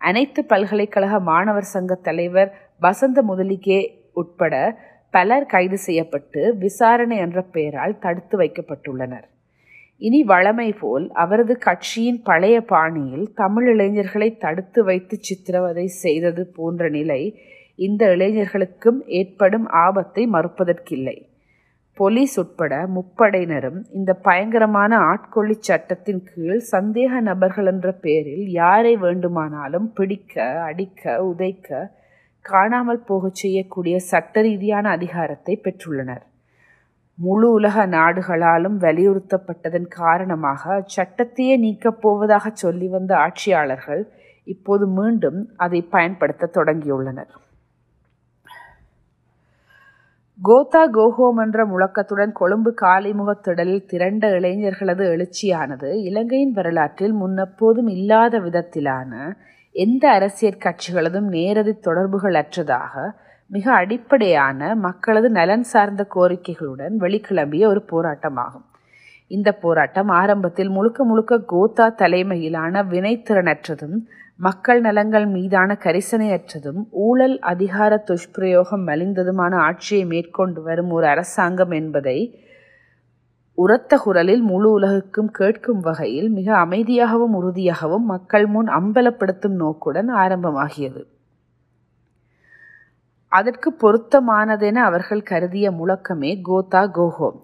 அனைத்து 0.00 0.40
பல்கலைக்கழக 0.44 1.20
மாணவர் 1.20 1.68
சங்க 1.70 1.94
தலைவர் 2.02 2.50
வசந்த 2.78 3.22
முதலிகே 3.22 3.80
உட்பட 4.12 4.54
பலர் 5.10 5.46
கைது 5.46 5.78
செய்யப்பட்டு 5.78 6.40
விசாரணை 6.58 7.16
என்ற 7.16 7.38
பெயரால் 7.42 7.98
தடுத்து 7.98 8.36
வைக்கப்பட்டுள்ளனர். 8.38 9.26
இனி 9.98 10.20
வழமை 10.22 10.72
போல் 10.72 11.06
அவரது 11.12 11.58
கட்சியின் 11.58 12.20
பழைய 12.22 12.56
பாணியில் 12.62 13.26
தமிழ் 13.34 13.66
இளைஞர்களை 13.74 14.28
தடுத்து 14.36 14.84
வைத்து 14.84 15.16
சித்திரவதை 15.20 15.86
செய்தது 15.86 16.46
போன்ற 16.46 16.88
நிலை 16.88 17.22
இந்த 17.86 18.02
இளைஞர்களுக்கும் 18.14 18.98
ஏற்படும் 19.18 19.66
ஆபத்தை 19.84 20.22
மறுப்பதற்கில்லை. 20.32 21.16
போலீஸ் 21.98 22.34
உட்பட 22.42 22.74
முப்படையினரும் 22.96 23.80
இந்த 23.90 24.10
பயங்கரமான 24.26 24.92
ஆட்கொள்ளி 25.10 25.56
சட்டத்தின் 25.58 26.22
கீழ் 26.30 26.60
சந்தேக 26.72 27.20
நபர்கள் 27.20 27.66
என்ற 27.66 27.88
பெயரில் 28.04 28.46
யாரை 28.60 28.92
வேண்டுமானாலும் 28.96 29.88
பிடிக்க 29.92 30.34
அடிக்க 30.68 31.02
உதைக்க 31.30 31.90
காணாமல் 32.44 33.02
போகச் 33.08 33.40
செய்யக்கூடிய 33.42 33.96
சட்ட 34.10 34.42
ரீதியான 34.42 34.88
அதிகாரத்தை 34.90 35.54
பெற்றுள்ளனர். 35.64 36.24
முழு 37.18 37.48
உலக 37.52 37.86
நாடுகளாலும் 37.96 38.76
வலியுறுத்தப்பட்டதன் 38.84 39.88
காரணமாக 40.00 40.84
சட்டத்தையே 40.96 41.56
நீக்கப் 41.64 42.00
போவதாக 42.00 42.50
சொல்லி 42.54 42.88
வந்த 42.88 43.12
ஆட்சியாளர்கள் 43.26 44.02
இப்போது 44.46 44.86
மீண்டும் 44.98 45.40
அதை 45.56 45.80
பயன்படுத்த 45.94 46.50
தொடங்கியுள்ளனர். 46.54 47.32
கோதா 50.42 50.90
கோஹோம் 50.90 51.40
என்ற 51.40 51.64
முழக்கத்துடன் 51.64 52.32
கொழும்பு 52.32 52.74
காலிமுகத் 52.80 53.42
திடலில் 53.42 53.84
திரண்ட 53.86 54.28
இளைஞர்களது 54.28 55.04
எழுச்சியானது 55.06 55.94
இலங்கையின் 56.02 56.52
வரலாற்றில் 56.52 57.14
முன்னெப்போதும் 57.14 57.90
இல்லாத 57.90 58.40
விதத்திலான 58.40 59.32
எந்த 59.72 60.10
அரசியல் 60.10 60.56
கட்சிகளதும் 60.58 61.28
நேரடி 61.28 61.72
தொடர்புகள் 61.72 62.32
அற்றதாக 62.32 63.10
மிக 63.46 63.72
அடிப்படையான 63.72 64.74
மக்களது 64.74 65.30
நலன் 65.30 65.62
சார்ந்த 65.62 66.06
கோரிக்கைகளுடன் 66.14 66.96
வெளிக்கிளம்பிய 67.00 67.66
ஒரு 67.66 67.84
போராட்டமாகும். 67.90 68.66
இந்த 69.26 69.52
போராட்டம் 69.52 70.08
ஆரம்பத்தில் 70.08 70.68
முழுக்க 70.68 71.04
முழுக்க 71.04 71.42
கோத்தா 71.52 71.94
தலைமையிலான 71.94 72.82
வினைத்திறனற்றதும் 72.82 73.98
மக்கள் 74.42 74.80
நலங்கள் 74.80 75.26
மீதான 75.26 75.76
கரிசனையற்றதும் 75.84 76.78
ஊழல் 76.90 77.38
அதிகார 77.38 78.04
துஷ்பிரயோகம் 78.06 78.86
மலிந்ததுமான 78.86 79.56
ஆட்சியை 79.56 80.04
மேற்கொண்டு 80.04 80.62
வரும் 80.62 80.90
ஒரு 80.90 81.06
அரசாங்கம் 81.06 81.70
என்பதை 81.70 82.18
உரத்த 83.54 83.96
குரலில் 83.96 84.42
முழு 84.42 84.70
உலகுக்கும் 84.70 85.30
கேட்கும் 85.30 85.80
வகையில் 85.80 86.30
மிக 86.30 86.56
அமைதியாகவும் 86.56 87.34
உறுதியாகவும் 87.34 88.04
மக்கள் 88.04 88.46
முன் 88.46 88.68
அம்பலப்படுத்தும் 88.68 89.56
நோக்குடன் 89.56 90.10
ஆரம்பமாகியது. 90.14 91.04
அதற்கு 93.28 93.74
பொருத்தமானதென 93.82 94.74
அவர்கள் 94.74 95.22
கருதிய 95.22 95.70
முழக்கமே 95.70 96.40
கோதா 96.42 96.84
கோஹோம். 96.86 97.40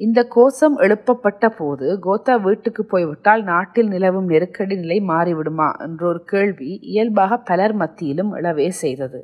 இந்த 0.00 0.20
கோஷம் 0.28 0.76
எழுப்பப்பட்ட 0.78 1.48
போது 1.48 1.86
கோத்தா 2.06 2.34
வீட்டுக்கு 2.40 2.82
போய்விட்டால் 2.84 3.42
நாட்டில் 3.42 3.88
நிலவும் 3.88 4.26
நெருக்கடி 4.26 4.76
நிலை 4.76 4.98
மாறிவிடுமா? 5.08 5.68
என்ற 5.78 6.00
ஒரு 6.06 6.20
கேள்வி 6.24 6.70
இயல்பாக 6.92 7.38
பலர் 7.40 7.74
மத்தியிலும் 7.74 8.30
எழவே 8.34 8.68
செய்தது. 8.82 9.20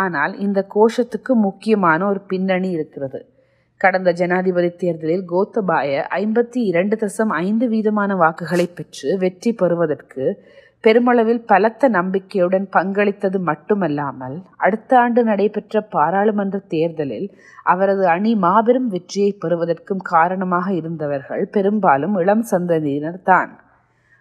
ஆனால் 0.00 0.34
இந்த 0.38 0.60
கோஷத்துக்கு 0.74 1.34
முக்கியமான 1.46 2.00
ஒரு 2.06 2.20
பின்னணி 2.20 2.70
இருக்கிறது. 2.70 3.20
கடந்த 3.80 4.10
ஜனாதிபதி 4.12 4.70
தேர்தலில் 4.76 5.24
கோத்தபாய 5.32 6.02
ஐம்பத்தி 6.20 6.60
இரண்டு 6.70 6.96
தசம் 6.96 7.32
ஐந்து 7.44 7.66
வீதமான 7.68 8.16
வாக்குகளை 8.16 8.66
பெற்று 8.74 9.08
வெற்றி 9.18 9.52
பெறுவதற்கு 9.52 10.24
பெருமளவில் 10.84 11.40
பலத்த 11.46 11.88
நம்பிக்கையுடன் 11.88 12.64
பங்களித்தது 12.76 13.38
மட்டுமல்லாமல் 13.40 14.36
அடுத்த 14.56 14.98
ஆண்டு 14.98 15.20
நடைபெற்ற 15.24 15.82
பாராளுமன்ற 15.94 16.58
தேர்தலில் 16.68 17.28
அவரது 17.62 18.04
அணி 18.08 18.32
மாபெரும் 18.36 18.88
வெற்றியை 18.88 19.32
பெறுவதற்கும் 19.38 20.02
காரணமாக 20.04 20.66
இருந்தவர்கள் 20.72 21.44
பெரும்பாலும் 21.50 22.16
இளம் 22.16 22.44
சந்ததியினர் 22.52 23.20
தான். 23.22 23.52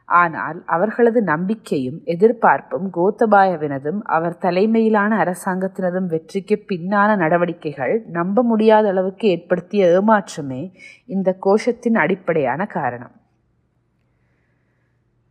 ஆனால் 0.09 0.57
அவர்களது 0.65 1.19
நம்பிக்கையும் 1.23 1.99
எதிர்பார்ப்பும் 2.05 2.87
கோத்தபாயவினதும் 2.97 3.99
அவர் 4.07 4.35
தலைமையிலான 4.37 5.17
அரசாங்கத்தினதும் 5.23 6.09
வெற்றிக்கு 6.13 6.57
பின்னான 6.69 7.15
நடவடிக்கைகள் 7.15 7.95
நம்ப 8.09 8.43
முடியாத 8.43 8.87
அளவுக்கு 8.89 9.27
ஏற்படுத்திய 9.27 9.87
ஏமாற்றமே 9.97 10.61
இந்த 11.05 11.37
கோஷத்தின் 11.47 11.99
அடிப்படையான 12.03 12.65
காரணம். 12.77 13.15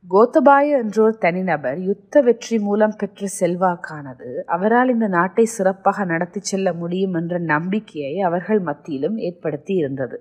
கோத்தபாய 0.04 0.78
என்றோர் 0.82 1.18
தனிநபர் 1.18 1.78
யுத்த 1.78 2.20
வெற்றி 2.20 2.56
மூலம் 2.58 2.94
பெற்ற 2.98 3.26
செல்வாக்கானது 3.40 4.28
அவரால் 4.46 4.88
இந்த 4.88 5.06
நாட்டை 5.08 5.44
சிறப்பாக 5.46 6.04
நடத்தி 6.04 6.40
செல்ல 6.40 6.72
முடியும் 6.72 7.14
என்ற 7.14 7.38
நம்பிக்கையை 7.50 8.14
அவர்கள் 8.20 8.60
மத்தியிலும் 8.60 9.16
ஏற்படுத்தி 9.18 9.74
இருந்தது. 9.74 10.18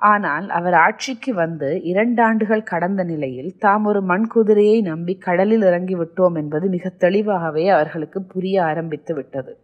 ஆனால் 0.00 0.46
அவர் 0.48 0.76
ஆட்சிக்கு 0.76 1.32
வந்து 1.34 1.68
இரண்டாண்டுகள் 1.82 2.68
கடந்த 2.72 3.04
நிலையில் 3.04 3.50
தாம் 3.58 3.84
ஒரு 3.84 4.02
மண்குதிரையை 4.02 4.78
நம்பி 4.82 5.14
கடலில் 5.18 5.62
இறங்கி 5.62 5.96
விட்டோம் 5.96 6.36
என்பது 6.36 6.68
மிக 6.68 6.92
தெளிவாகவே 7.04 7.64
அவர்களுக்கு 7.68 8.22
புரிய 8.24 8.56
ஆரம்பித்து 8.64 9.14
விட்டது. 9.14 9.54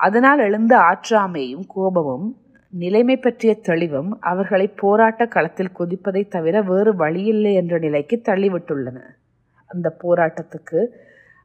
அதனால் 0.00 0.38
எழுந்த 0.38 0.74
ஆற்றாமையும் 0.90 1.66
கோபமும் 1.68 2.28
நிலைமை 2.72 3.16
பற்றிய 3.16 3.54
தெளிவும் 3.60 4.20
அவர்களை 4.20 4.68
போராட்ட 4.68 5.26
களத்தில் 5.26 5.70
குதிப்பதை 5.78 6.28
தவிர 6.28 6.62
வேறு 6.62 6.96
வழியில்லை 6.96 7.54
என்ற 7.54 7.78
நிலைக்கு 7.78 8.20
தள்ளிவிட்டுள்ளன. 8.24 8.98
அந்த 9.66 9.96
போராட்டத்துக்கு 10.02 10.86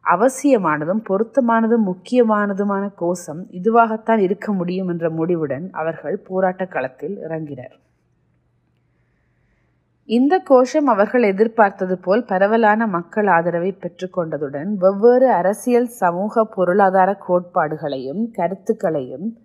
அவசியமானதும் 0.06 1.02
பொருத்தமானதும் 1.10 1.86
முக்கியமானதுமான 1.86 2.94
கோஷம் 2.96 3.48
இதுவாகத்தான் 3.52 4.18
இருக்க 4.18 4.54
முடியும் 4.54 4.88
என்ற 4.88 5.10
முடிவுடன் 5.10 5.70
அவர்கள் 5.72 6.18
போராட்ட 6.18 6.66
களத்தில் 6.66 7.18
இறங்கினர். 7.18 7.76
இந்த 10.06 10.40
கோஷம் 10.40 10.88
அவர்கள் 10.88 11.24
எதிர்பார்த்தது 11.24 11.98
போல் 11.98 12.26
பரவலான 12.26 12.88
மக்கள் 12.88 13.28
ஆதரவை 13.28 13.78
பெற்றுக்கொண்டதுடன் 13.80 14.74
வெவ்வேறு 14.74 15.32
அரசியல் 15.32 15.86
சமூக 15.86 16.46
பொருளாதார 16.46 17.18
கோட்பாடுகளையும் 17.28 18.32
கருத்துக்களையும் 18.32 19.38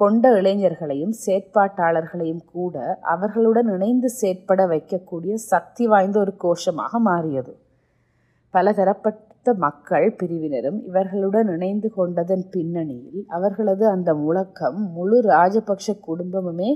கொண்ட 0.00 0.24
இளைஞர்களையும் 0.40 1.14
செயற்பாட்டாளர்களையும் 1.24 2.44
கூட 2.52 2.76
அவர்களுடன் 3.14 3.70
இணைந்து 3.76 4.08
செயற்பட 4.20 4.66
வைக்கக்கூடிய 4.66 5.34
சக்தி 5.34 5.86
வாய்ந்த 5.86 6.18
ஒரு 6.20 6.32
கோஷமாக 6.44 6.98
மாறியது. 6.98 7.52
பலதரப்பட்ட 8.54 9.54
மக்கள் 9.54 10.06
பிரிவினரும் 10.16 10.78
இவர்களுடன் 10.86 11.48
இணைந்து 11.54 11.88
கொண்டதன் 11.90 12.44
பின்னணியில் 12.50 13.24
அவர்களது 13.28 13.84
அந்த 13.88 14.14
முழக்கம் 14.14 14.80
முழு 14.92 15.18
ராஜபக்ஷ 15.32 15.94
குடும்பமுமே 16.06 16.70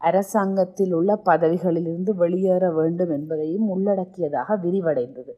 அரசாங்கத்தில் 0.00 0.92
உள்ள 0.92 1.12
பதவிகளிலிருந்து 1.24 2.12
வெளியேற 2.14 2.70
வேண்டும் 2.72 3.10
என்பதையும் 3.10 3.68
உள்ளடக்கியதாக 3.68 4.56
விரிவடைந்தது. 4.64 5.32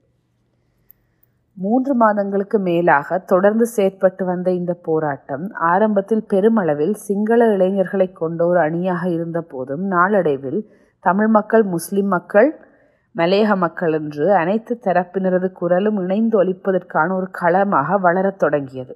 மூன்று 1.56 1.94
மாதங்களுக்கு 1.94 2.58
மேலாக 2.58 3.18
தொடர்ந்து 3.18 3.66
செயற்பட்டு 3.76 4.22
வந்த 4.24 4.48
இந்த 4.50 4.72
போராட்டம் 4.82 5.44
ஆரம்பத்தில் 5.64 6.24
பெருமளவில் 6.26 6.94
சிங்கள 6.94 7.46
இளைஞர்களை 7.52 8.12
கொண்ட 8.12 8.40
ஒரு 8.46 8.58
அணியாக 8.58 9.02
இருந்த 9.08 9.40
போதும் 9.40 9.84
நாளடைவில் 9.86 10.60
தமிழ் 11.04 11.28
மக்கள் 11.28 11.64
முஸ்லிம் 11.64 12.06
மக்கள் 12.06 12.50
மலையக 13.14 13.56
மக்கள் 13.56 13.92
என்று 13.92 14.26
அனைத்து 14.34 14.74
தரப்பினரது 14.84 15.52
குரலும் 15.52 15.98
இணைந்து 15.98 16.36
ஒலிப்பதற்கான 16.42 17.08
ஒரு 17.14 17.28
களமாக 17.30 17.98
வளரத் 17.98 18.38
தொடங்கியது. 18.38 18.94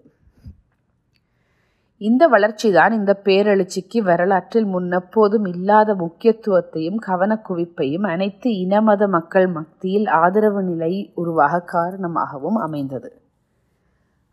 இந்த 2.01 2.29
வளர்ச்சிதான் 2.29 2.93
இந்த 2.93 3.21
பேரெழுச்சிக்கு 3.25 3.99
வரலாற்றில் 3.99 4.67
முன்னெப்போதும் 4.67 5.47
இல்லாத 5.49 5.95
முக்கியத்துவத்தையும் 5.95 6.99
கவனக்குவிப்பையும் 7.07 8.03
அனைத்து 8.03 8.51
இனமத 8.51 9.09
மக்கள் 9.09 9.49
மத்தியில் 9.49 10.07
ஆதரவு 10.07 10.63
நிலை 10.63 10.93
உருவாக 11.15 11.61
காரணமாகவும் 11.61 12.57
அமைந்தது. 12.57 13.11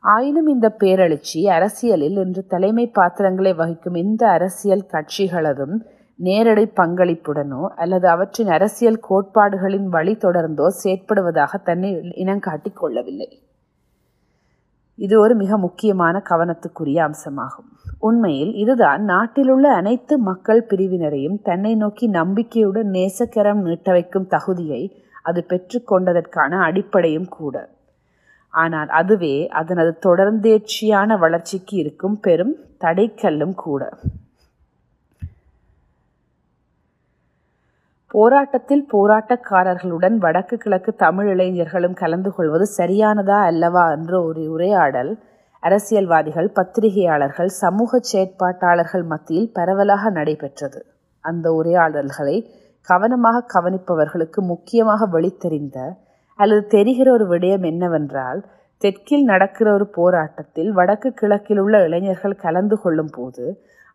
ஆயினும் 0.03 0.47
இந்த 0.47 0.67
பேரெழுச்சி 0.83 1.39
அரசியலில் 1.47 2.17
இன்று 2.17 2.47
தலைமை 2.47 2.85
பாத்திரங்களை 2.87 3.53
வகிக்கும் 3.53 3.95
இந்த 3.95 4.29
அரசியல் 4.29 4.89
கட்சிகளதும் 4.93 5.75
நேரடி 6.19 6.65
பங்களிப்புடனோ 6.75 7.63
அல்லது 7.75 8.07
அவற்றின் 8.09 8.47
அரசியல் 8.47 8.99
கோட்பாடுகளின் 9.09 9.87
வழி 9.87 10.13
தொடர்ந்தோ 10.13 10.67
செயற்படுவதாக 10.83 11.57
தன்னை 11.63 11.89
இனங்காட்டிக் 12.15 12.75
கொள்ளவில்லை. 12.75 13.29
இது 14.97 15.19
ஒரு 15.19 15.35
மிக 15.35 15.57
முக்கியமான 15.57 16.21
கவனத்துக்குரிய 16.29 16.99
அம்சமாகும். 17.07 17.69
உண்மையில் 17.99 18.53
இதுதான் 18.53 19.03
நாட்டிலுள்ள 19.03 19.73
அனைத்து 19.73 20.19
மக்கள் 20.19 20.67
பிரிவினரையும் 20.69 21.37
தன்னை 21.43 21.75
நோக்கி 21.75 22.07
நம்பிக்கையுடன் 22.09 22.89
நேசக்கரம் 22.89 23.61
நீட்ட 23.61 23.91
வைக்கும் 23.91 24.27
தகுதியை 24.27 24.81
அது 25.21 25.45
பெற்றுக்கொண்டதற்கான 25.49 26.59
அடிப்படையும் 26.59 27.29
கூட. 27.29 27.55
ஆனால் 28.53 28.87
அதுவே 28.87 29.35
அதனது 29.61 29.91
தொடர்ந்தேர்ச்சியான 30.07 31.17
வளர்ச்சிக்கு 31.17 31.77
இருக்கும் 31.77 32.19
பெரும் 32.19 32.55
தடைக்கல்லும் 32.83 33.55
கூட. 33.55 33.89
போராட்டத்தில் 38.15 38.83
போராட்டக்காரர்களுடன் 38.93 40.17
வடக்கு 40.17 40.55
கிழக்கு 40.57 40.91
தமிழ் 40.95 41.29
இளைஞர்களும் 41.31 41.93
கலந்து 41.93 42.29
கொள்வது 42.31 42.65
சரியானதா 42.77 43.39
அல்லவா 43.43 43.85
என்ற 43.91 44.13
ஒரு 44.23 44.41
உரையாடல். 44.49 45.11
அரசியல்வாதிகள் 45.63 46.49
பத்திரிகையாளர்கள் 46.51 47.51
சமூக 47.61 47.99
செயற்பாட்டாளர்கள் 48.11 49.05
மத்தியில் 49.05 49.51
பரவலாக 49.51 50.09
நடைபெற்றது. 50.09 50.79
அந்த 51.23 51.45
உரையாடல்களை 51.53 52.37
கவனமாக 52.87 53.45
கவனிப்பவர்களுக்கு 53.53 54.39
முக்கியமாக 54.43 55.05
வெளித்தெரிந்த 55.13 55.77
அல்லது 56.39 56.63
தெரிகிற 56.67 57.07
ஒரு 57.11 57.25
விடயம் 57.27 57.65
என்னவென்றால் 57.65 58.39
தெற்கில் 58.81 59.23
நடக்கிற 59.23 59.67
ஒரு 59.73 59.85
போராட்டத்தில் 59.89 60.71
வடக்கு 60.71 61.09
கிழக்கில் 61.13 61.59
உள்ள 61.59 61.75
இளைஞர்கள் 61.87 62.35
கலந்து 62.35 62.77
கொள்ளும் 62.77 63.13
போது 63.15 63.45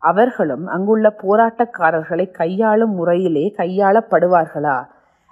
அவர்களும் 0.01 0.67
அங்குள்ள 0.67 1.15
போராட்டக்காரர்களை 1.23 2.31
கையாளும் 2.31 2.95
முறையிலே 2.95 3.55
கையாளப்படுவார்களா? 3.57 4.87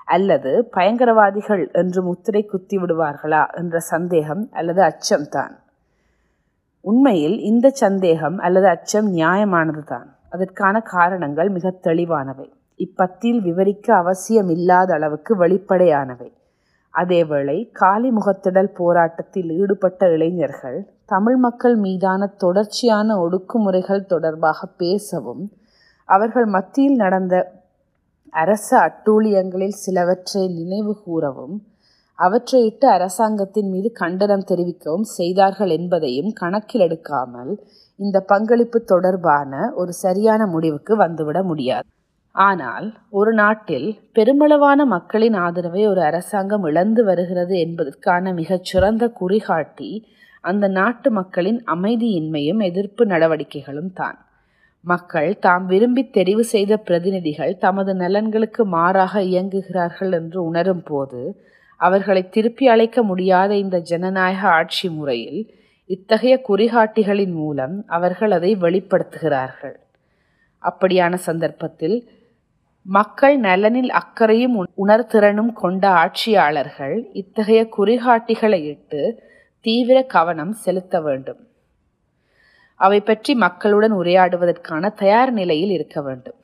அல்லது 0.04 0.70
பயங்கரவாதிகள் 0.76 1.72
என்று 1.72 2.02
முத்திரை 2.02 2.42
குத்தி 2.44 2.76
விடுவார்களா? 2.76 3.42
என்ற 3.52 3.78
சந்தேகம் 3.78 4.48
அல்லது 4.52 4.82
அச்சம்தான் 4.82 5.54
உண்மையில் 6.80 7.38
இந்த 7.38 7.68
சந்தேகம் 7.68 8.38
அல்லது 8.38 8.68
அச்சம் 8.68 9.08
நியாயமானதுதான் 9.14 10.08
அதற்கான 10.30 10.80
காரணங்கள் 10.80 11.48
மிக 11.48 11.74
தெளிவானவை. 11.82 12.52
இப்பத்தியில் 12.76 13.40
விவரிக்க 13.42 13.94
அவசியமில்லாத 13.94 14.92
அளவுக்கு 14.92 15.46
வெளிப்படையானவை. 15.46 16.37
அதேவேளை 16.98 17.56
காலி 17.72 18.08
முகத்திடல் 18.10 18.70
போராட்டத்தில் 18.72 19.50
ஈடுபட்ட 19.58 20.08
இளைஞர்கள் 20.10 20.78
தமிழ் 21.04 21.36
மக்கள் 21.36 21.76
மீதான 21.76 22.30
தொடர்ச்சியான 22.36 23.16
ஒடுக்குமுறைகள் 23.18 24.08
தொடர்பாக 24.08 24.68
பேசவும் 24.76 25.44
அவர்கள் 26.08 26.46
மத்தியில் 26.46 26.96
நடந்த 26.96 27.34
அரச 28.32 28.68
அட்டூழியங்களில் 28.78 29.80
சிலவற்றை 29.84 30.44
நினைவு 30.58 30.92
கூறவும் 31.04 31.56
அவற்றையிட்டு 32.18 32.86
அரசாங்கத்தின் 32.88 33.70
மீது 33.70 33.88
கண்டனம் 33.92 34.48
தெரிவிக்கவும் 34.48 35.06
செய்தார்கள் 35.10 35.68
என்பதையும் 35.68 36.32
கணக்கில் 36.32 36.84
எடுக்காமல் 36.86 37.52
இந்த 37.98 38.18
பங்களிப்பு 38.22 38.78
தொடர்பான 38.84 39.52
ஒரு 39.74 39.92
சரியான 39.96 40.40
முடிவுக்கு 40.46 40.92
வந்துவிட 40.96 41.38
முடியாது. 41.42 41.88
ஆனால் 42.38 42.86
ஒரு 43.10 43.32
நாட்டில் 43.32 43.86
பெருமளவான 44.16 44.80
மக்களின் 44.86 45.36
ஆதரவை 45.46 45.82
ஒரு 45.86 46.00
அரசாங்கம் 46.00 46.64
இழந்து 46.64 47.02
வருகிறது 47.04 47.54
என்பதற்கான 47.58 48.32
மிகச் 48.32 48.68
சிறந்த 48.70 49.04
குறிகாட்டி 49.20 49.90
அந்த 50.44 50.64
நாட்டு 50.68 51.08
மக்களின் 51.10 51.60
அமைதியின்மையும் 51.66 52.60
எதிர்ப்பு 52.60 53.04
நடவடிக்கைகளும் 53.06 53.92
தான். 53.92 54.18
மக்கள் 54.84 55.30
தாம் 55.38 55.66
விரும்பி 55.66 56.02
தெரிவு 56.16 56.44
செய்த 56.52 56.72
பிரதிநிதிகள் 56.78 57.54
தமது 57.58 57.92
நலன்களுக்கு 57.94 58.64
மாறாக 58.76 59.22
இயங்குகிறார்கள் 59.22 60.12
என்று 60.12 60.38
உணரும் 60.42 60.84
போது 60.84 61.22
அவர்களை 61.80 62.22
திருப்பி 62.28 62.66
அழைக்க 62.68 63.02
முடியாத 63.02 63.50
இந்த 63.56 63.76
ஜனநாயக 63.90 64.42
ஆட்சி 64.50 64.88
முறையில் 64.88 65.40
இத்தகைய 65.90 66.34
குறிகாட்டிகளின் 66.48 67.34
மூலம் 67.40 67.74
அவர்கள் 67.88 68.30
அதை 68.30 68.52
வெளிப்படுத்துகிறார்கள். 68.56 69.76
அப்படியான 70.62 71.14
சந்தர்ப்பத்தில் 71.28 71.96
மக்கள் 72.88 73.36
நலனில் 73.38 73.90
அக்கறையும் 73.90 74.54
உணர்திறனும் 74.76 75.52
கொண்ட 75.52 75.88
ஆட்சியாளர்கள் 75.90 76.96
இத்தகைய 77.12 77.68
குறிகாட்டிகளை 77.76 78.60
இட்டு 78.64 79.02
தீவிர 79.60 80.02
கவனம் 80.02 80.52
செலுத்த 80.52 81.00
வேண்டும். 81.00 81.40
அவை 82.80 83.00
பற்றி 83.00 83.34
மக்களுடன் 83.34 83.92
உரையாடுவதற்கான 83.92 84.94
தயார் 84.94 85.32
நிலையில் 85.32 85.70
இருக்க 85.70 86.00
வேண்டும். 86.02 86.38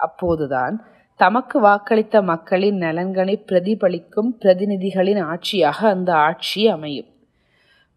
அப்போதுதான் 0.00 0.76
தமக்கு 1.16 1.60
வாக்களித்த 1.60 2.22
மக்களின் 2.22 2.76
நலன்களை 2.76 3.44
பிரதிபலிக்கும் 3.48 4.32
பிரதிநிதிகளின் 4.42 5.22
ஆட்சியாக 5.24 5.78
அந்த 5.88 6.14
ஆட்சி 6.14 6.68
அமையும். 6.68 7.10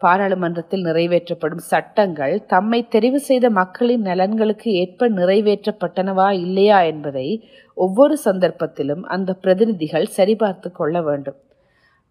பாராளுமன்றத்தில் 0.02 0.86
நிறைவேற்றப்படும் 0.86 1.64
சட்டங்கள் 1.72 2.46
தம்மை 2.46 2.88
தெரிவு 2.92 3.16
செய்த 3.16 3.50
மக்களின் 3.50 4.02
நலன்களுக்கு 4.02 4.72
ஏற்ப 4.74 5.10
நிறைவேற்றப்பட்டனவா 5.10 6.32
இல்லையா 6.46 6.82
என்பதை 6.82 7.28
ஒவ்வொரு 7.86 8.16
சந்தர்ப்பத்திலும் 8.26 9.04
அந்த 9.16 9.30
பிரதிநிதிகள் 9.44 10.08
சரிபார்த்து 10.18 10.70
கொள்ள 10.80 11.02
வேண்டும். 11.08 11.40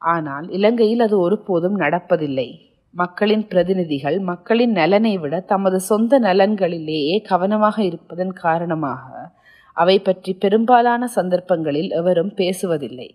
ஆனால் 0.02 0.46
இலங்கையில் 0.57 1.04
அது 1.07 1.16
ஒருபோதும் 1.26 1.76
நடப்பதில்லை. 1.85 2.48
மக்களின் 2.94 3.44
பிரதிநிதிகள் 3.50 4.18
மக்களின் 4.28 4.74
நலனை 4.81 5.14
விட 5.22 5.35
தமது 5.52 5.78
சொந்த 5.90 6.20
நலன்களிலேயே 6.26 7.16
கவனமாக 7.31 7.76
இருப்பதன் 7.88 8.35
காரணமாக 8.44 9.04
அவை 9.76 9.96
பற்றி 10.00 10.33
பெரும்பாலான 10.44 11.02
சந்தர்ப்பங்களில் 11.16 11.90
எவரும் 12.00 12.33
பேசுவதில்லை. 12.40 13.09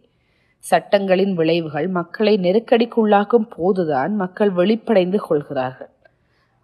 சட்டங்களின் 0.64 1.34
விளைவுகள் 1.40 1.88
மக்களை 1.98 2.34
நெருக்கடிக்குள்ளாக்கும் 2.46 3.48
போதுதான் 3.56 4.14
மக்கள் 4.22 4.52
வெளிப்படைந்து 4.60 5.20
கொள்கிறார்கள். 5.28 5.93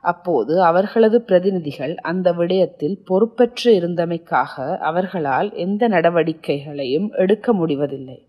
அப்போது 0.03 0.63
அவர்களது 0.63 1.21
பிரதிநிதிகள் 1.21 1.95
அந்த 1.95 2.31
விடயத்தில் 2.31 2.97
பொறுப்பற்று 3.05 3.79
இருந்தமைக்காக 3.79 4.77
அவர்களால் 4.77 5.53
எந்த 5.53 5.87
நடவடிக்கைகளையும் 5.87 7.11
எடுக்க 7.11 7.53
முடிவதில்லை. 7.53 8.27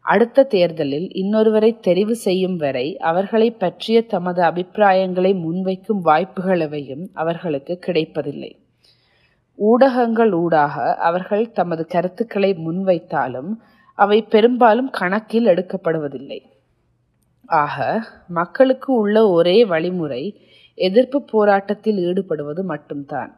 அடுத்த 0.00 0.44
தேர்தலில் 0.44 1.08
இன்னொருவரை 1.14 1.70
தெரிவு 1.86 2.10
செய்யும் 2.10 2.56
வரை 2.56 2.96
அவர்களை 2.96 3.50
பற்றிய 3.50 4.02
தமது 4.02 4.42
அபிப்பிராயங்களை 4.42 5.32
முன்வைக்கும் 5.34 6.00
வாய்ப்புகளவையும் 6.04 7.04
அவர்களுக்கு 7.12 7.78
கிடைப்பதில்லை. 7.78 8.58
ஊடகங்கள் 9.54 10.32
ஊடாக 10.32 10.94
அவர்கள் 10.94 11.50
தமது 11.50 11.86
கருத்துக்களை 11.86 12.56
முன்வைத்தாலும் 12.66 13.50
அவை 13.94 14.22
பெரும்பாலும் 14.22 14.90
கணக்கில் 14.90 15.46
எடுக்கப்படுவதில்லை. 15.46 16.40
ஆக 17.46 18.02
மக்களுக்கு 18.28 18.92
உள்ள 18.92 19.28
ஒரே 19.28 19.64
வழிமுறை 19.64 20.22
எதிர்ப்பு 20.78 21.18
போராட்டத்தில் 21.22 21.98
ஈடுபடுவது 22.08 22.62
மட்டும்தான். 22.62 23.32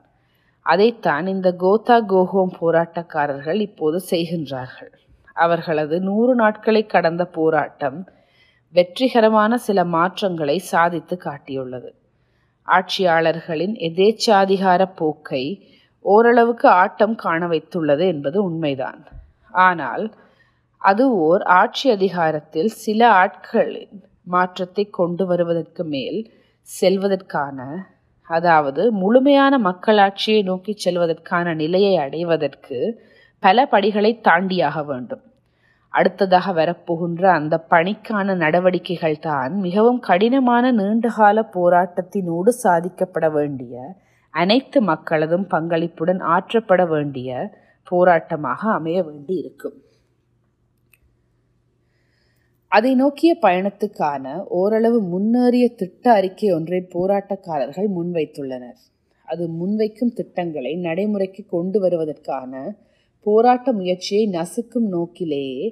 அதைத்தான் 0.67 1.27
இந்த 1.27 1.49
கோதா 1.57 1.97
கோஹோம் 2.13 2.55
போராட்டக்காரர்கள் 2.61 3.61
இப்போது 3.61 3.99
செய்கின்றார்கள். 4.11 4.93
அவர்களது 5.37 5.97
நூறு 6.01 6.33
நாட்களை 6.35 6.83
கடந்த 6.87 7.23
போராட்டம் 7.37 7.99
வெற்றிகரமான 8.75 9.53
சில 9.57 9.85
மாற்றங்களை 9.85 10.57
சாதித்து 10.73 11.15
காட்டியுள்ளது. 11.25 11.91
ஆட்சியாளர்களின் 12.69 13.75
எதேச்சாதிகார 13.89 14.83
போக்கை 14.95 15.45
ஓரளவுக்கு 16.05 16.69
ஆட்டம் 16.83 17.15
காண 17.15 17.47
வைத்துள்ளது 17.49 18.05
என்பது 18.07 18.39
உண்மைதான். 18.45 19.01
ஆனால் 19.55 20.05
அது 20.83 21.05
ஓர் 21.21 21.43
ஆட்சி 21.43 21.87
அதிகாரத்தில் 21.91 22.71
சில 22.85 23.01
ஆட்களின் 23.23 23.97
மாற்றத்தை 24.25 24.85
கொண்டு 24.91 25.25
வருவதற்கு 25.27 25.85
மேல் 25.85 26.21
செல்வதற்கான 26.69 27.59
அதாவது 28.31 28.83
முழுமையான 28.93 29.55
மக்களாட்சியை 29.59 30.43
நோக்கி 30.43 30.73
செல்வதற்கான 30.85 31.55
நிலையை 31.55 31.95
அடைவதற்கு 31.97 32.79
பல 33.43 33.67
படிகளை 33.67 34.13
தாண்டியாக 34.29 34.85
வேண்டும். 34.85 35.25
அடுத்ததாக 35.95 36.53
வரப்போகின்ற 36.53 37.23
அந்த 37.31 37.55
பணிக்கான 37.71 38.35
நடவடிக்கைகள் 38.35 39.17
தான் 39.21 39.53
மிகவும் 39.61 40.01
கடினமான 40.01 40.65
நீண்டகால 40.73 41.43
போராட்டத்தினோடு 41.55 42.53
சாதிக்கப்பட 42.65 43.29
வேண்டிய 43.31 43.75
அனைத்து 44.35 44.81
மக்களதும் 44.83 45.47
பங்களிப்புடன் 45.51 46.21
ஆற்றப்பட 46.35 46.83
வேண்டிய 46.87 47.31
போராட்டமாக 47.93 48.61
அமைய 48.73 48.99
வேண்டி 49.03 49.35
இருக்கும் 49.37 49.77
அதை 52.73 52.95
நோக்கிய 52.95 53.37
பயணத்துக்கான 53.43 54.25
ஓரளவு 54.49 54.99
முன்னேறிய 55.03 55.67
திட்ட 55.75 56.13
அறிக்கை 56.13 56.53
ஒன்றை 56.53 56.81
போராட்டக்காரர்கள் 56.93 57.89
முன்வைத்துள்ளனர். 57.97 58.79
அது 59.29 59.45
முன்வைக்கும் 59.49 60.13
திட்டங்களை 60.15 60.77
நடைமுறைக்கு 60.77 61.43
கொண்டு 61.47 61.79
வருவதற்கான 61.81 62.53
போராட்ட 63.27 63.73
முயற்சியை 63.73 64.25
நசுக்கும் 64.29 64.87
நோக்கிலேயே 64.89 65.67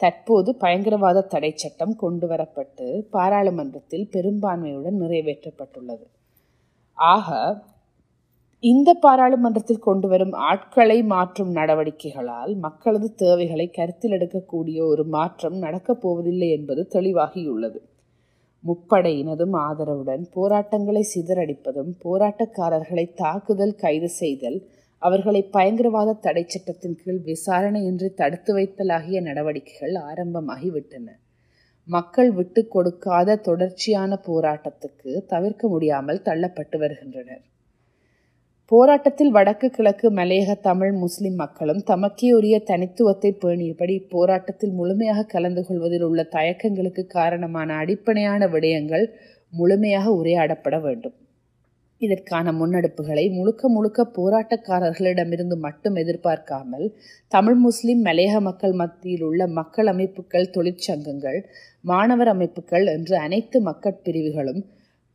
தற்போது 0.00 0.50
பயங்கரவாத 0.56 1.26
தடை 1.26 1.50
சட்டம் 1.54 1.96
கொண்டு 1.96 2.26
வரப்பட்டு 2.28 2.86
பாராளுமன்றத்தில் 3.10 4.08
பெரும்பான்மையுடன் 4.12 4.98
நிறைவேற்றப்பட்டுள்ளது. 5.02 6.06
ஆக 6.98 7.28
இந்த 8.62 8.94
பாராளுமன்றத்தில் 8.94 9.78
கொண்டு 9.78 10.08
வரும் 10.08 10.32
ஆட்களை 10.32 11.02
மாற்றும் 11.02 11.50
நடவடிக்கைகளால் 11.54 12.54
மக்களது 12.54 13.14
தேவைகளை 13.14 13.66
கருத்தில் 13.70 14.10
எடுக்கக்கூடிய 14.10 14.78
ஒரு 14.86 15.04
மாற்றம் 15.04 15.58
நடக்கப் 15.58 16.00
போவதில்லை 16.00 16.48
என்பது 16.50 16.88
தெளிவாகியுள்ளது. 16.94 17.80
முப்படையினதும் 18.64 19.54
ஆதரவுடன் 19.58 20.24
போராட்டங்களை 20.30 21.02
சிதறடிப்பதும் 21.14 21.92
போராட்டக்காரர்களை 22.04 23.14
தாக்குதல் 23.14 23.74
கைது 23.74 24.08
செய்தல் 24.08 24.58
அவர்களை 24.98 25.42
பயங்கரவாத 25.42 26.12
தடை 26.12 26.44
சட்டத்தின் 26.46 26.96
கீழ் 26.96 27.20
விசாரணையின்றி 27.20 28.08
தடுத்து 28.10 28.54
வைத்தல் 28.54 28.88
ஆகிய 28.88 29.20
நடவடிக்கைகள் 29.20 29.94
ஆரம்பமாகிவிட்டன. 30.10 31.08
மக்கள் 31.88 32.30
விட்டு 32.30 32.68
கொடுக்காத 32.68 33.36
தொடர்ச்சியான 33.36 34.18
போராட்டத்துக்கு 34.26 35.12
தவிர்க்க 35.26 35.68
முடியாமல் 35.68 36.24
தள்ளப்பட்டு 36.24 36.78
வருகின்றனர். 36.78 37.44
போராட்டத்தில் 38.70 39.30
வடக்கு 39.30 39.70
கிழக்கு 39.70 40.10
மலையக 40.10 40.54
தமிழ் 40.60 40.92
முஸ்லிம் 40.92 41.34
மக்களும் 41.34 41.82
தமக்கே 41.86 42.28
உரிய 42.32 42.56
தனித்துவத்தை 42.66 43.30
பேணியபடி 43.42 43.96
போராட்டத்தில் 44.08 44.72
முழுமையாக 44.72 45.22
கலந்து 45.24 45.62
கொள்வதில் 45.64 46.02
உள்ள 46.02 46.22
தயக்கங்களுக்கு 46.32 47.06
காரணமான 47.06 47.76
அடிப்படையான 47.76 48.48
விடயங்கள் 48.48 49.04
முழுமையாக 49.52 50.06
உரையாடப்பட 50.12 50.80
வேண்டும். 50.80 51.16
இதற்கான 52.00 52.52
முன்னெடுப்புகளை 52.52 53.24
முழுக்க 53.30 53.68
முழுக்க 53.68 54.00
போராட்டக்காரர்களிடமிருந்து 54.16 55.56
மட்டும் 55.56 55.94
எதிர்பார்க்காமல் 55.94 56.86
தமிழ் 57.32 57.58
முஸ்லிம் 57.58 58.02
மலையக 58.04 58.40
மக்கள் 58.40 58.72
மத்தியில் 58.72 59.22
உள்ள 59.22 59.46
மக்கள் 59.46 59.86
அமைப்புகள் 59.86 60.52
தொழிற்சங்கங்கள் 60.54 61.38
மாணவர் 61.84 62.28
அமைப்புகள் 62.28 62.86
என்று 62.86 63.16
அனைத்து 63.18 63.60
மக்கட் 63.60 64.02
பிரிவுகளும் 64.02 64.60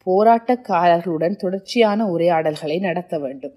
போராட்டக்காரர்களுடன் 0.07 1.35
தொடர்ச்சியான 1.35 2.05
உரையாடல்களை 2.05 2.79
நடத்த 2.79 3.19
வேண்டும். 3.19 3.55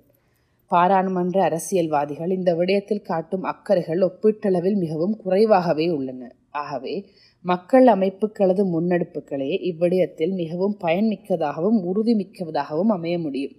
பாராளுமன்ற 0.67 1.43
அரசியல்வாதிகள் 1.43 2.31
இந்த 2.31 2.55
விடயத்தில் 2.55 3.03
காட்டும் 3.03 3.43
அக்கறைகள் 3.43 4.01
ஒப்பீட்டளவில் 4.01 4.77
மிகவும் 4.77 5.17
குறைவாகவே 5.17 5.89
உள்ளன. 5.91 6.37
ஆகவே 6.51 6.95
மக்கள் 7.41 7.87
அமைப்புகளது 7.87 8.63
முன்னெடுப்புகளே 8.65 9.51
இவ்விடயத்தில் 9.61 10.33
மிகவும் 10.33 10.77
பயன்மிக்கதாகவும் 10.81 11.79
உறுதிமிக்கதாகவும் 11.85 12.93
அமைய 12.93 13.19
முடியும். 13.19 13.57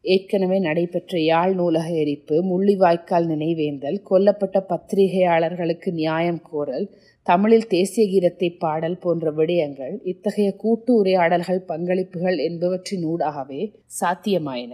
ஏற்கனவே 0.00 0.58
நடைபெற்ற 0.58 1.20
யாழ் 1.20 1.54
நூலக 1.54 1.88
எரிப்பு 1.92 2.36
முள்ளிவாய்க்கால் 2.42 3.26
நினைவேந்தல் 3.26 3.98
கொல்லப்பட்ட 4.10 4.60
பத்திரிகையாளர்களுக்கு 4.68 5.92
நியாயம் 5.92 6.40
கோரல் 6.42 6.86
தமிழில் 7.26 7.66
தேசிய 7.66 8.02
கீதத்தை 8.06 8.58
பாடல் 8.58 8.98
போன்ற 8.98 9.30
விடயங்கள் 9.30 9.94
இத்தகைய 10.02 10.54
கூட்டு 10.56 10.94
உரையாடல்கள் 10.94 11.62
பங்களிப்புகள் 11.68 12.38
என்பவற்றினூடாகவே 12.38 13.62
சாத்தியமாயின. 14.00 14.72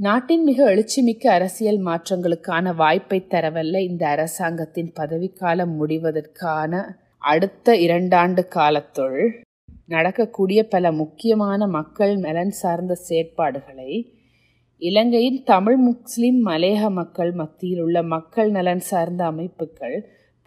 நாட்டின் 0.00 0.44
மிக 0.44 0.58
எழுச்சிமிக்க 0.70 1.24
அரசியல் 1.30 1.80
மாற்றங்களுக்கான 1.86 2.74
வாய்ப்பை 2.74 3.26
தரவல்ல 3.30 3.78
இந்த 3.78 4.08
அரசாங்கத்தின் 4.08 4.92
பதவிக்காலம் 4.92 5.74
முடிவதற்கான 5.80 6.72
அடுத்த 7.22 7.74
இரண்டாண்டு 7.76 8.48
காலத்துள் 8.48 9.44
நடக்கக்கூடிய 9.86 10.68
பல 10.68 10.92
முக்கியமான 10.92 11.66
மக்கள் 11.66 12.16
நலன் 12.16 12.50
சார்ந்த 12.50 12.96
செயற்பாடுகளை 13.08 13.90
இலங்கையின் 14.82 15.42
தமிழ் 15.42 15.76
முஸ்லிம் 15.76 16.46
மலையக 16.46 16.90
மக்கள் 16.90 17.32
மத்தியில் 17.32 17.80
உள்ள 17.80 18.02
மக்கள் 18.02 18.50
நலன் 18.50 18.80
சார்ந்த 18.80 19.24
அமைப்புகள் 19.24 19.96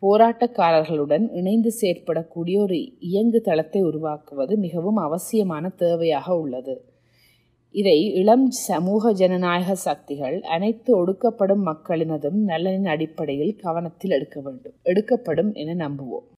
போராட்டக்காரர்களுடன் 0.02 1.26
இணைந்து 1.40 1.72
செயற்படக்கூடிய 1.82 2.56
ஒரு 2.62 2.78
இயங்கு 3.10 3.40
தளத்தை 3.42 3.82
உருவாக்குவது 3.82 4.54
மிகவும் 4.58 5.00
அவசியமான 5.08 5.72
தேவையாக 5.80 6.28
உள்ளது. 6.44 6.76
இதை 7.76 7.98
இளம் 8.22 8.48
சமூக 8.68 9.14
ஜனநாயக 9.14 9.76
சக்திகள் 9.88 10.38
அனைத்து 10.56 10.92
ஒடுக்கப்படும் 11.02 11.64
மக்களினதும் 11.70 12.40
நலனின் 12.50 12.90
அடிப்படையில் 12.96 13.54
கவனத்தில் 13.56 14.16
எடுக்க 14.18 14.40
வேண்டும் 14.42 14.76
எடுக்கப்படும் 14.84 15.52
என 15.54 15.76
நம்புவோம். 15.86 16.28